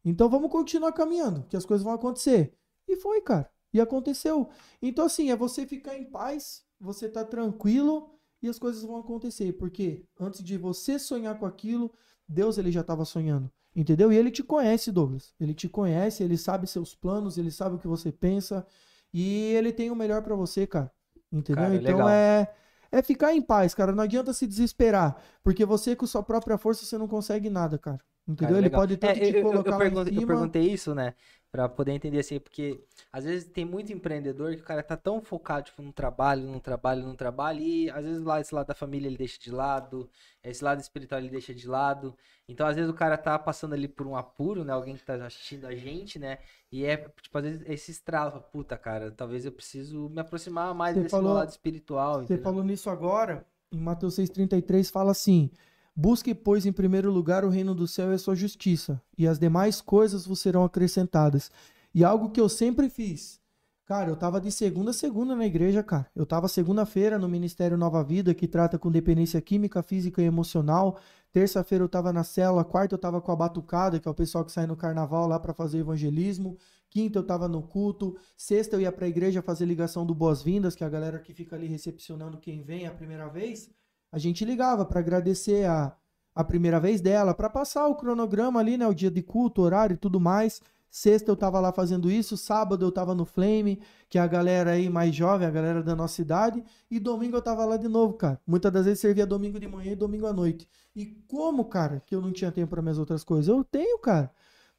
[0.03, 2.53] Então vamos continuar caminhando, que as coisas vão acontecer.
[2.87, 3.49] E foi, cara.
[3.73, 4.49] E aconteceu.
[4.81, 8.09] Então, assim, é você ficar em paz, você tá tranquilo
[8.41, 9.53] e as coisas vão acontecer.
[9.53, 11.93] Porque antes de você sonhar com aquilo,
[12.27, 13.51] Deus ele já estava sonhando.
[13.75, 14.11] Entendeu?
[14.11, 15.33] E ele te conhece, Douglas.
[15.39, 18.65] Ele te conhece, ele sabe seus planos, ele sabe o que você pensa.
[19.13, 20.91] E ele tem o melhor para você, cara.
[21.31, 21.63] Entendeu?
[21.63, 22.09] Cara, então legal.
[22.09, 22.53] é
[22.91, 23.93] é ficar em paz, cara.
[23.93, 25.15] Não adianta se desesperar.
[25.41, 27.99] Porque você, com sua própria força, você não consegue nada, cara.
[28.27, 28.55] Entendeu?
[28.55, 31.13] Cara, Ele pode tanto é, te colocar eu, eu, perguntei, eu perguntei isso, né?
[31.51, 32.81] Pra poder entender assim, porque
[33.11, 36.61] às vezes tem muito empreendedor que o cara tá tão focado, tipo, no trabalho, no
[36.61, 40.09] trabalho, no trabalho, e às vezes lá esse lado da família ele deixa de lado,
[40.41, 42.15] esse lado espiritual ele deixa de lado.
[42.47, 44.71] Então, às vezes o cara tá passando ali por um apuro, né?
[44.71, 46.37] Alguém que tá assistindo a gente, né?
[46.71, 50.95] E é, tipo, às vezes esse estralo, puta, cara, talvez eu preciso me aproximar mais
[50.95, 52.19] você desse falou, lado espiritual.
[52.19, 52.43] Você entendeu?
[52.43, 55.49] falou nisso agora, em Mateus 6,33 fala assim:
[55.95, 59.37] Busque, pois, em primeiro lugar o reino do céu e a sua justiça, e as
[59.37, 61.51] demais coisas vos serão acrescentadas.
[61.93, 63.41] E algo que eu sempre fiz.
[63.85, 66.09] Cara, eu tava de segunda a segunda na igreja, cara.
[66.15, 70.97] Eu tava segunda-feira no Ministério Nova Vida, que trata com dependência química, física e emocional.
[71.33, 74.45] Terça-feira eu tava na célula, quarta eu tava com a batucada, que é o pessoal
[74.45, 76.57] que sai no carnaval lá para fazer evangelismo.
[76.89, 78.15] Quinta eu tava no culto.
[78.37, 81.57] Sexta eu ia pra igreja fazer ligação do boas-vindas, que é a galera que fica
[81.57, 83.69] ali recepcionando quem vem a primeira vez
[84.11, 85.95] a gente ligava para agradecer a,
[86.35, 89.93] a primeira vez dela, para passar o cronograma ali, né, o dia de culto, horário
[89.93, 90.61] e tudo mais.
[90.89, 94.71] Sexta eu tava lá fazendo isso, sábado eu tava no Flame, que é a galera
[94.71, 98.15] aí mais jovem, a galera da nossa idade, e domingo eu tava lá de novo,
[98.15, 98.41] cara.
[98.45, 100.67] Muitas das vezes servia domingo de manhã e domingo à noite.
[100.93, 103.47] E como, cara, que eu não tinha tempo para minhas outras coisas?
[103.47, 104.29] Eu tenho, cara.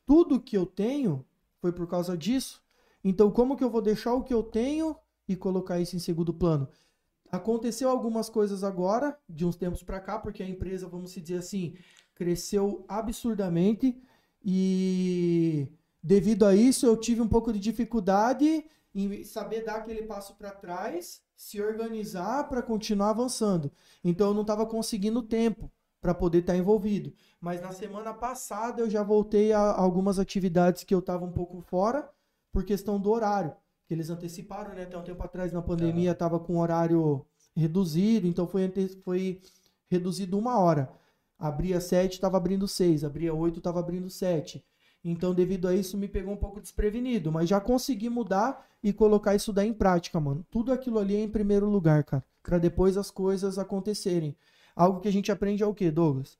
[0.04, 1.24] Tudo que eu tenho
[1.62, 2.62] foi por causa disso.
[3.02, 4.94] Então, como que eu vou deixar o que eu tenho
[5.26, 6.68] e colocar isso em segundo plano?
[7.32, 11.74] Aconteceu algumas coisas agora, de uns tempos para cá, porque a empresa, vamos dizer assim,
[12.14, 13.98] cresceu absurdamente
[14.44, 15.66] e
[16.02, 20.50] devido a isso eu tive um pouco de dificuldade em saber dar aquele passo para
[20.50, 23.72] trás, se organizar para continuar avançando.
[24.04, 25.72] Então eu não estava conseguindo tempo
[26.02, 27.14] para poder estar tá envolvido.
[27.40, 31.62] Mas na semana passada eu já voltei a algumas atividades que eu estava um pouco
[31.62, 32.10] fora
[32.52, 33.56] por questão do horário
[33.93, 34.84] que eles anteciparam, né?
[34.84, 38.72] Até um tempo atrás, na pandemia, estava com horário reduzido, então foi,
[39.05, 39.43] foi
[39.86, 40.90] reduzido uma hora.
[41.38, 43.05] Abria sete, estava abrindo seis.
[43.05, 44.64] Abria oito, estava abrindo sete.
[45.05, 47.30] Então, devido a isso, me pegou um pouco desprevenido.
[47.30, 50.47] Mas já consegui mudar e colocar isso daí em prática, mano.
[50.51, 52.24] Tudo aquilo ali é em primeiro lugar, cara.
[52.43, 54.34] Pra depois as coisas acontecerem.
[54.74, 56.38] Algo que a gente aprende é o quê, Douglas?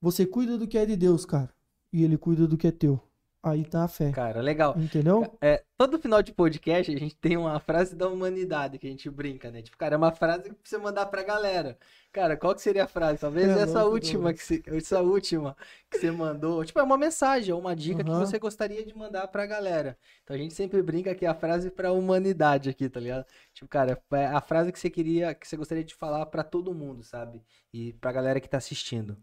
[0.00, 1.50] Você cuida do que é de Deus, cara.
[1.92, 3.00] E ele cuida do que é teu.
[3.42, 4.10] Aí tá a fé.
[4.12, 4.74] Cara, legal.
[4.76, 5.36] Entendeu?
[5.40, 9.08] É, todo final de podcast a gente tem uma frase da humanidade que a gente
[9.08, 9.62] brinca, né?
[9.62, 11.78] Tipo, cara, é uma frase pra você mandar pra galera.
[12.12, 13.20] Cara, qual que seria a frase?
[13.20, 15.56] Talvez é, essa última que você, essa última
[15.88, 16.64] que você mandou.
[16.64, 18.04] Tipo, é uma mensagem, uma dica uhum.
[18.04, 19.96] que você gostaria de mandar pra galera.
[20.24, 23.24] Então a gente sempre brinca que é a frase pra humanidade aqui, tá ligado?
[23.54, 26.74] Tipo, cara, é a frase que você queria, que você gostaria de falar pra todo
[26.74, 27.42] mundo, sabe?
[27.72, 29.16] E pra galera que tá assistindo.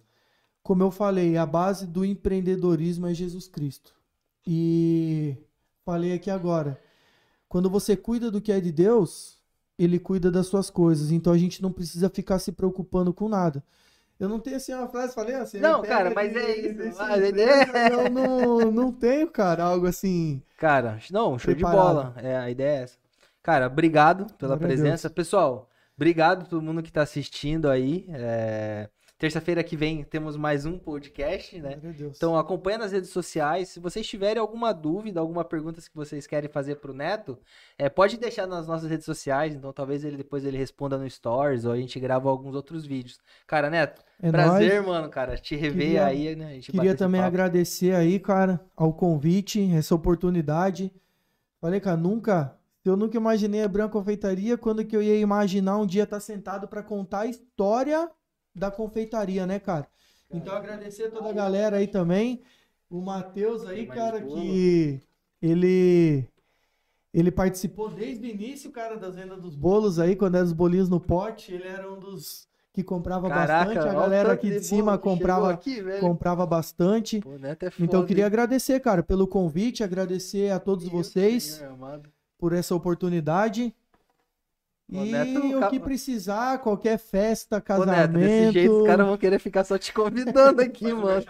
[0.64, 3.97] Como eu falei, a base do empreendedorismo é Jesus Cristo.
[4.50, 5.36] E
[5.84, 6.80] falei aqui agora,
[7.50, 9.38] quando você cuida do que é de Deus,
[9.78, 11.12] ele cuida das suas coisas.
[11.12, 13.62] Então a gente não precisa ficar se preocupando com nada.
[14.18, 15.60] Eu não tenho assim uma frase, falei assim.
[15.60, 16.98] Não, cara, mas é isso.
[16.98, 17.94] Mas é...
[17.94, 20.42] Eu não, não tenho, cara, algo assim.
[20.58, 21.78] Cara, não, show preparado.
[21.78, 22.14] de bola.
[22.18, 22.98] É, a ideia é essa.
[23.44, 25.10] Cara, obrigado pela Glória presença.
[25.10, 28.06] Pessoal, obrigado a todo mundo que está assistindo aí.
[28.10, 28.90] É...
[29.20, 31.80] Terça-feira que vem temos mais um podcast, né?
[32.16, 33.70] Então acompanha nas redes sociais.
[33.70, 37.36] Se vocês tiverem alguma dúvida, alguma pergunta que vocês querem fazer pro Neto,
[37.80, 39.56] é, pode deixar nas nossas redes sociais.
[39.56, 43.20] Então talvez ele depois ele responda no Stories ou a gente grava alguns outros vídeos.
[43.48, 44.88] Cara, Neto, é prazer, nóis.
[44.88, 46.60] mano, cara, te rever queria, aí, né?
[46.60, 50.94] queria também agradecer aí, cara, ao convite, essa oportunidade.
[51.60, 52.56] Falei, cara, nunca
[52.86, 56.22] eu nunca imaginei a Branca Confeitaria quando que eu ia imaginar um dia estar tá
[56.22, 58.10] sentado para contar a história
[58.58, 59.88] da confeitaria, né, cara?
[60.30, 62.42] Então agradecer a toda a galera aí também.
[62.90, 65.02] O Matheus aí, cara, que
[65.42, 66.28] ele
[67.14, 70.90] ele participou desde o início, cara, das vendas dos bolos aí, quando eram os bolinhos
[70.90, 75.00] no pote, ele era um dos que comprava Caraca, bastante, a galera aqui de cima
[75.00, 77.20] comprava aqui, comprava bastante.
[77.22, 81.64] Pô, é então eu queria agradecer, cara, pelo convite, agradecer a todos Meu vocês
[82.38, 83.74] por essa oportunidade.
[84.90, 88.16] E Neto, o que precisar, qualquer festa, casamento.
[88.16, 91.26] Ô, Neto, desse jeito os caras vão querer ficar só te convidando aqui, mano.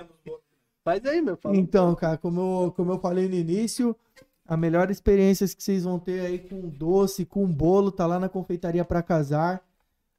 [0.84, 1.36] Faz aí, meu.
[1.36, 1.58] Fala.
[1.58, 3.96] Então, cara, como eu, como eu falei no início,
[4.48, 8.30] a melhor experiência que vocês vão ter aí com doce, com bolo, tá lá na
[8.30, 9.62] Confeitaria para Casar.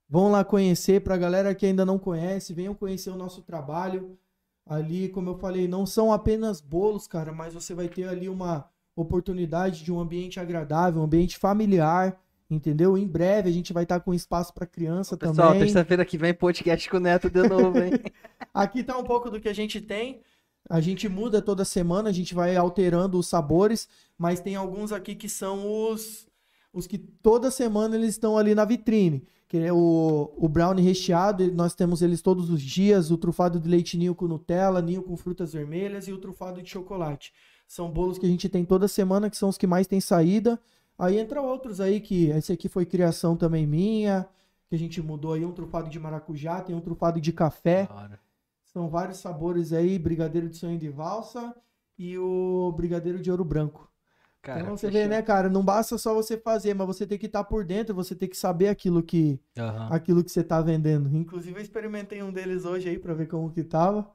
[0.08, 4.18] Vão lá conhecer, pra galera que ainda não conhece, venham conhecer o nosso trabalho.
[4.66, 8.68] Ali, como eu falei, não são apenas bolos, cara, mas você vai ter ali uma
[8.96, 12.18] oportunidade de um ambiente agradável, um ambiente familiar
[12.50, 12.96] Entendeu?
[12.96, 15.60] Em breve a gente vai estar com espaço para criança Pessoal, também.
[15.60, 17.92] Pessoal, terça-feira que vem podcast com o Neto de novo, hein?
[18.54, 20.22] Aqui tá um pouco do que a gente tem.
[20.68, 25.14] A gente muda toda semana, a gente vai alterando os sabores, mas tem alguns aqui
[25.14, 26.28] que são os
[26.72, 29.26] os que toda semana eles estão ali na vitrine.
[29.48, 33.68] Que é o, o brownie recheado, nós temos eles todos os dias, o trufado de
[33.68, 37.32] leite ninho com Nutella, ninho com frutas vermelhas e o trufado de chocolate.
[37.66, 40.60] São bolos que a gente tem toda semana, que são os que mais tem saída.
[40.98, 44.28] Aí entra outros aí que esse aqui foi criação também minha,
[44.68, 47.86] que a gente mudou aí um trufado de maracujá, tem um trufado de café.
[47.86, 48.18] Claro.
[48.64, 51.54] São vários sabores aí, brigadeiro de sonho de valsa
[51.98, 53.88] e o brigadeiro de ouro branco.
[54.42, 57.26] Cara, então você vê, né, cara, não basta só você fazer, mas você tem que
[57.26, 59.92] estar tá por dentro, você tem que saber aquilo que uhum.
[59.92, 61.14] aquilo que você tá vendendo.
[61.16, 64.08] Inclusive eu experimentei um deles hoje aí para ver como que tava.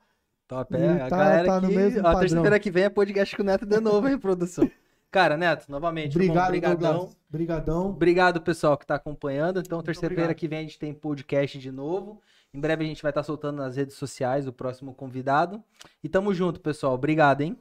[0.48, 1.02] Top, é.
[1.02, 3.46] A tá, galera tá aqui, no mesmo a terça-feira que vem é podcast com o
[3.46, 4.70] Neto de novo, hein, produção.
[5.14, 6.16] Cara, Neto, novamente.
[6.18, 7.09] Obrigado, Obrigadão.
[7.30, 7.89] Obrigadão.
[7.91, 9.59] Obrigado, pessoal, que está acompanhando.
[9.59, 12.20] Então, terça-feira que vem a gente tem podcast de novo.
[12.51, 15.64] Em breve a gente vai estar tá soltando nas redes sociais o próximo convidado.
[16.03, 16.95] E tamo junto, pessoal.
[16.95, 17.55] Obrigado, hein?